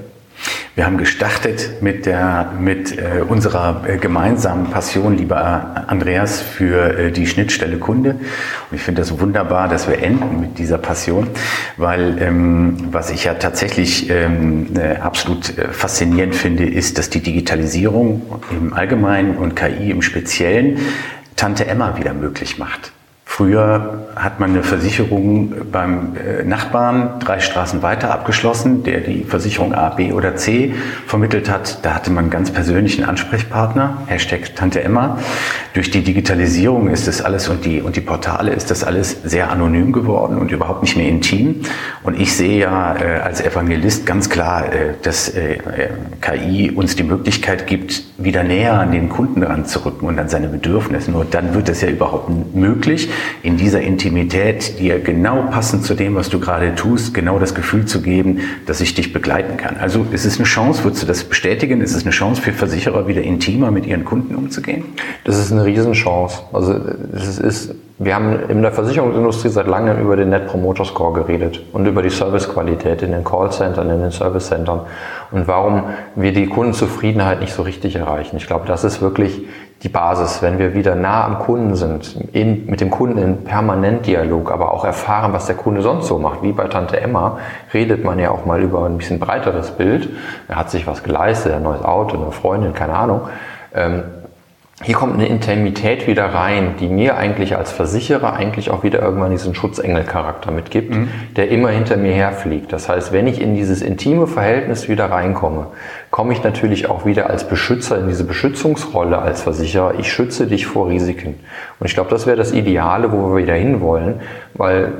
Wir 0.75 0.85
haben 0.85 0.97
gestartet 0.97 1.81
mit, 1.81 2.05
der, 2.05 2.53
mit 2.57 2.97
äh, 2.97 3.21
unserer 3.27 3.83
äh, 3.85 3.97
gemeinsamen 3.97 4.69
Passion, 4.69 5.17
lieber 5.17 5.83
Andreas, 5.87 6.39
für 6.39 6.97
äh, 6.97 7.11
die 7.11 7.27
Schnittstelle 7.27 7.77
Kunde. 7.77 8.11
Und 8.11 8.77
ich 8.77 8.81
finde 8.81 9.01
das 9.01 9.19
wunderbar, 9.19 9.67
dass 9.67 9.89
wir 9.89 10.01
enden 10.01 10.39
mit 10.39 10.57
dieser 10.57 10.77
Passion, 10.77 11.27
weil 11.75 12.21
ähm, 12.21 12.77
was 12.91 13.09
ich 13.09 13.25
ja 13.25 13.33
tatsächlich 13.33 14.09
ähm, 14.09 14.67
äh, 14.77 14.95
absolut 14.97 15.57
äh, 15.57 15.67
faszinierend 15.69 16.35
finde, 16.35 16.65
ist, 16.65 16.97
dass 16.97 17.09
die 17.09 17.21
Digitalisierung 17.21 18.21
im 18.51 18.71
Allgemeinen 18.71 19.35
und 19.35 19.57
KI 19.57 19.91
im 19.91 20.01
Speziellen 20.01 20.77
Tante 21.35 21.67
Emma 21.67 21.97
wieder 21.97 22.13
möglich 22.13 22.57
macht. 22.57 22.93
Früher 23.25 24.08
hat 24.19 24.41
man 24.41 24.49
eine 24.49 24.63
Versicherung 24.63 25.53
beim 25.71 26.17
äh, 26.17 26.43
Nachbarn 26.43 27.19
drei 27.19 27.39
Straßen 27.39 27.81
weiter 27.81 28.11
abgeschlossen, 28.11 28.83
der 28.83 28.99
die 28.99 29.23
Versicherung 29.23 29.73
A, 29.73 29.89
B 29.89 30.11
oder 30.11 30.35
C 30.35 30.73
vermittelt 31.07 31.49
hat. 31.49 31.85
Da 31.85 31.95
hatte 31.95 32.11
man 32.11 32.25
einen 32.25 32.29
ganz 32.29 32.51
persönlichen 32.51 33.05
Ansprechpartner, 33.05 34.03
Hashtag 34.07 34.55
Tante 34.55 34.83
Emma. 34.83 35.19
Durch 35.73 35.89
die 35.89 36.03
Digitalisierung 36.03 36.89
ist 36.89 37.07
das 37.07 37.21
alles 37.21 37.47
und 37.47 37.63
die, 37.63 37.81
und 37.81 37.95
die 37.95 38.01
Portale 38.01 38.51
ist 38.51 38.69
das 38.71 38.83
alles 38.83 39.23
sehr 39.23 39.51
anonym 39.51 39.93
geworden 39.93 40.37
und 40.37 40.51
überhaupt 40.51 40.81
nicht 40.81 40.97
mehr 40.97 41.07
intim. 41.07 41.61
Und 42.03 42.19
ich 42.19 42.35
sehe 42.35 42.59
ja 42.59 42.97
äh, 42.97 43.19
als 43.21 43.39
Evangelist 43.39 44.05
ganz 44.05 44.29
klar, 44.29 44.73
äh, 44.73 44.95
dass 45.01 45.29
äh, 45.29 45.53
äh 45.53 45.59
KI 46.19 46.71
uns 46.71 46.97
die 46.97 47.03
Möglichkeit 47.03 47.67
gibt, 47.67 48.03
wieder 48.17 48.43
näher 48.43 48.73
an 48.73 48.91
den 48.91 49.07
Kunden 49.07 49.41
ranzurücken 49.43 50.09
und 50.09 50.19
an 50.19 50.27
seine 50.27 50.49
Bedürfnisse. 50.49 51.09
Nur 51.11 51.23
dann 51.23 51.53
wird 51.53 51.69
es 51.69 51.79
ja 51.79 51.87
überhaupt 51.87 52.29
möglich, 52.53 53.09
in 53.41 53.55
dieser 53.55 53.79
Intimität 53.79 54.08
Intimität, 54.09 54.79
dir 54.79 54.99
genau 54.99 55.43
passend 55.51 55.85
zu 55.85 55.93
dem, 55.93 56.15
was 56.15 56.29
du 56.29 56.39
gerade 56.39 56.73
tust, 56.73 57.13
genau 57.13 57.37
das 57.37 57.53
Gefühl 57.53 57.85
zu 57.85 58.01
geben, 58.01 58.39
dass 58.65 58.81
ich 58.81 58.95
dich 58.95 59.13
begleiten 59.13 59.55
kann. 59.55 59.77
Also 59.77 60.03
ist 60.11 60.25
es 60.25 60.37
eine 60.37 60.45
Chance, 60.45 60.83
würdest 60.83 61.03
du 61.03 61.07
das 61.07 61.23
bestätigen? 61.23 61.81
Ist 61.81 61.95
es 61.95 62.03
eine 62.03 62.11
Chance 62.11 62.41
für 62.41 62.51
Versicherer, 62.51 63.07
wieder 63.07 63.21
intimer 63.21 63.69
mit 63.69 63.85
ihren 63.85 64.05
Kunden 64.05 64.33
umzugehen? 64.33 64.83
Das 65.25 65.37
ist 65.37 65.51
eine 65.51 65.63
Riesenchance. 65.63 66.39
Also 66.51 66.73
es 67.13 67.37
ist, 67.37 67.75
wir 67.99 68.15
haben 68.15 68.49
in 68.49 68.63
der 68.63 68.71
Versicherungsindustrie 68.71 69.49
seit 69.49 69.67
langem 69.67 70.01
über 70.01 70.15
den 70.15 70.29
Net 70.29 70.47
Promoter 70.47 70.85
Score 70.85 71.13
geredet 71.13 71.61
und 71.71 71.85
über 71.85 72.01
die 72.01 72.09
Servicequalität 72.09 73.03
in 73.03 73.11
den 73.11 73.23
Callcentern, 73.23 73.91
in 73.91 74.01
den 74.01 74.11
Servicecentern 74.11 74.81
und 75.29 75.47
warum 75.47 75.83
wir 76.15 76.33
die 76.33 76.47
Kundenzufriedenheit 76.47 77.41
nicht 77.41 77.53
so 77.53 77.61
richtig 77.61 77.95
erreichen. 77.95 78.37
Ich 78.37 78.47
glaube, 78.47 78.65
das 78.65 78.83
ist 78.83 79.01
wirklich 79.01 79.43
die 79.81 79.89
Basis, 79.89 80.41
wenn 80.41 80.59
wir 80.59 80.73
wieder 80.73 80.95
nah 80.95 81.23
am 81.23 81.39
Kunden 81.39 81.75
sind, 81.75 82.15
in, 82.33 82.65
mit 82.65 82.81
dem 82.81 82.89
Kunden 82.89 83.17
in 83.17 83.43
permanent 83.45 84.05
Dialog, 84.05 84.51
aber 84.51 84.73
auch 84.73 84.83
erfahren, 84.83 85.31
was 85.31 85.45
der 85.45 85.55
Kunde 85.55 85.81
sonst 85.81 86.07
so 86.07 86.19
macht. 86.19 86.43
Wie 86.43 86.51
bei 86.51 86.67
Tante 86.67 86.99
Emma 86.99 87.37
redet 87.73 88.03
man 88.03 88.19
ja 88.19 88.31
auch 88.31 88.45
mal 88.45 88.61
über 88.61 88.85
ein 88.85 88.97
bisschen 88.97 89.19
breiteres 89.19 89.71
Bild. 89.71 90.09
Er 90.49 90.57
hat 90.57 90.69
sich 90.69 90.85
was 90.85 91.03
geleistet, 91.03 91.53
ein 91.53 91.63
neues 91.63 91.83
Auto, 91.83 92.17
eine 92.17 92.31
Freundin, 92.31 92.73
keine 92.73 92.93
Ahnung. 92.93 93.21
Ähm, 93.73 94.03
hier 94.81 94.95
kommt 94.95 95.15
eine 95.15 95.27
Intimität 95.27 96.07
wieder 96.07 96.25
rein, 96.25 96.75
die 96.79 96.87
mir 96.87 97.17
eigentlich 97.17 97.57
als 97.57 97.69
Versicherer 97.69 98.33
eigentlich 98.33 98.71
auch 98.71 98.81
wieder 98.81 99.01
irgendwann 99.01 99.31
diesen 99.31 99.53
Schutzengelcharakter 99.53 100.51
mitgibt, 100.51 100.95
mhm. 100.95 101.09
der 101.35 101.49
immer 101.49 101.69
hinter 101.69 101.97
mir 101.97 102.13
herfliegt. 102.13 102.71
Das 102.71 102.87
heißt, 102.87 103.11
wenn 103.11 103.27
ich 103.27 103.41
in 103.41 103.55
dieses 103.55 103.81
intime 103.81 104.25
Verhältnis 104.25 104.87
wieder 104.87 105.11
reinkomme, 105.11 105.67
komme 106.11 106.31
ich 106.31 106.43
natürlich 106.43 106.89
auch 106.89 107.05
wieder 107.05 107.29
als 107.29 107.45
Beschützer 107.45 107.99
in 107.99 108.07
diese 108.07 108.23
Beschützungsrolle 108.23 109.19
als 109.19 109.41
Versicherer. 109.41 109.95
Ich 109.99 110.13
schütze 110.13 110.47
dich 110.47 110.65
vor 110.65 110.87
Risiken. 110.87 111.35
Und 111.79 111.87
ich 111.87 111.93
glaube, 111.93 112.09
das 112.09 112.25
wäre 112.25 112.37
das 112.37 112.53
Ideale, 112.53 113.11
wo 113.11 113.33
wir 113.33 113.43
wieder 113.43 113.55
hinwollen, 113.55 114.21
weil 114.53 114.93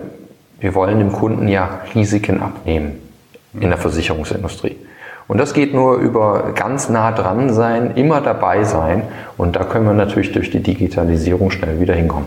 wir 0.60 0.76
wollen 0.76 1.00
dem 1.00 1.14
Kunden 1.14 1.48
ja 1.48 1.80
Risiken 1.96 2.42
abnehmen 2.42 3.00
in 3.54 3.70
der 3.70 3.78
Versicherungsindustrie. 3.78 4.76
Und 5.30 5.38
das 5.38 5.54
geht 5.54 5.76
nur 5.76 5.98
über 5.98 6.54
ganz 6.56 6.90
nah 6.90 7.12
dran 7.12 7.54
sein, 7.54 7.92
immer 7.96 8.20
dabei 8.20 8.64
sein. 8.64 9.04
Und 9.38 9.56
da 9.56 9.64
können 9.64 9.86
wir 9.86 9.94
natürlich 9.94 10.32
durch 10.32 10.50
die 10.50 10.62
Digitalisierung 10.62 11.52
schnell 11.52 11.80
wieder 11.80 11.94
hinkommen. 11.94 12.26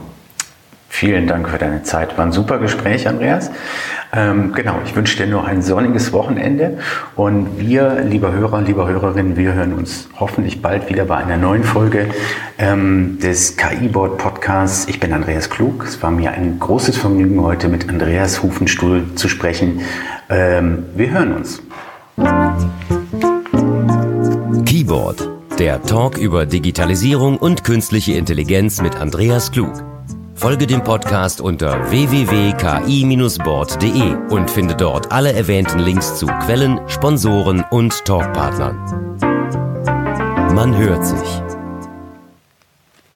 Vielen 0.89 1.27
Dank 1.27 1.49
für 1.49 1.59
deine 1.59 1.83
Zeit. 1.83 2.17
War 2.17 2.27
ein 2.27 2.31
super 2.31 2.59
Gespräch, 2.59 3.09
Andreas. 3.09 3.51
Ähm, 4.13 4.53
genau, 4.53 4.77
ich 4.85 4.95
wünsche 4.95 5.17
dir 5.17 5.27
noch 5.27 5.49
ein 5.49 5.63
sonniges 5.63 6.13
Wochenende. 6.13 6.79
Und 7.17 7.59
wir, 7.59 8.05
lieber 8.05 8.33
Hörer, 8.33 8.61
lieber 8.61 8.87
Hörerinnen, 8.87 9.37
wir 9.37 9.53
hören 9.53 9.73
uns 9.73 10.09
hoffentlich 10.21 10.63
bald 10.63 10.89
wieder 10.89 11.05
bei 11.05 11.17
einer 11.17 11.37
neuen 11.37 11.65
Folge 11.65 12.07
ähm, 12.57 13.19
des 13.21 13.57
KI-Board 13.57 14.17
Podcasts. 14.17 14.87
Ich 14.87 15.01
bin 15.01 15.13
Andreas 15.13 15.51
Klug. 15.51 15.83
Es 15.85 16.01
war 16.05 16.13
mir 16.13 16.31
ein 16.31 16.61
großes 16.61 16.99
Vergnügen, 16.99 17.43
heute 17.43 17.67
mit 17.67 17.89
Andreas 17.89 18.45
Hufenstuhl 18.45 19.17
zu 19.17 19.29
sprechen. 19.29 19.81
Ähm, 20.31 20.85
wir 20.95 21.11
hören 21.11 21.33
uns. 21.33 21.63
Keyboard, 24.67 25.31
der 25.59 25.83
Talk 25.83 26.19
über 26.19 26.45
Digitalisierung 26.47 27.39
und 27.39 27.65
künstliche 27.65 28.13
Intelligenz 28.13 28.81
mit 28.83 28.97
Andreas 28.97 29.51
Klug. 29.51 29.73
Folge 30.35 30.67
dem 30.67 30.83
Podcast 30.83 31.41
unter 31.41 31.91
www.ki-board.de 31.91 34.17
und 34.31 34.51
finde 34.51 34.75
dort 34.75 35.13
alle 35.13 35.33
erwähnten 35.33 35.79
Links 35.79 36.19
zu 36.19 36.27
Quellen, 36.27 36.81
Sponsoren 36.89 37.65
und 37.71 38.05
Talkpartnern. 38.05 38.77
Man 40.55 40.77
hört 40.77 41.07
sich. 41.07 41.52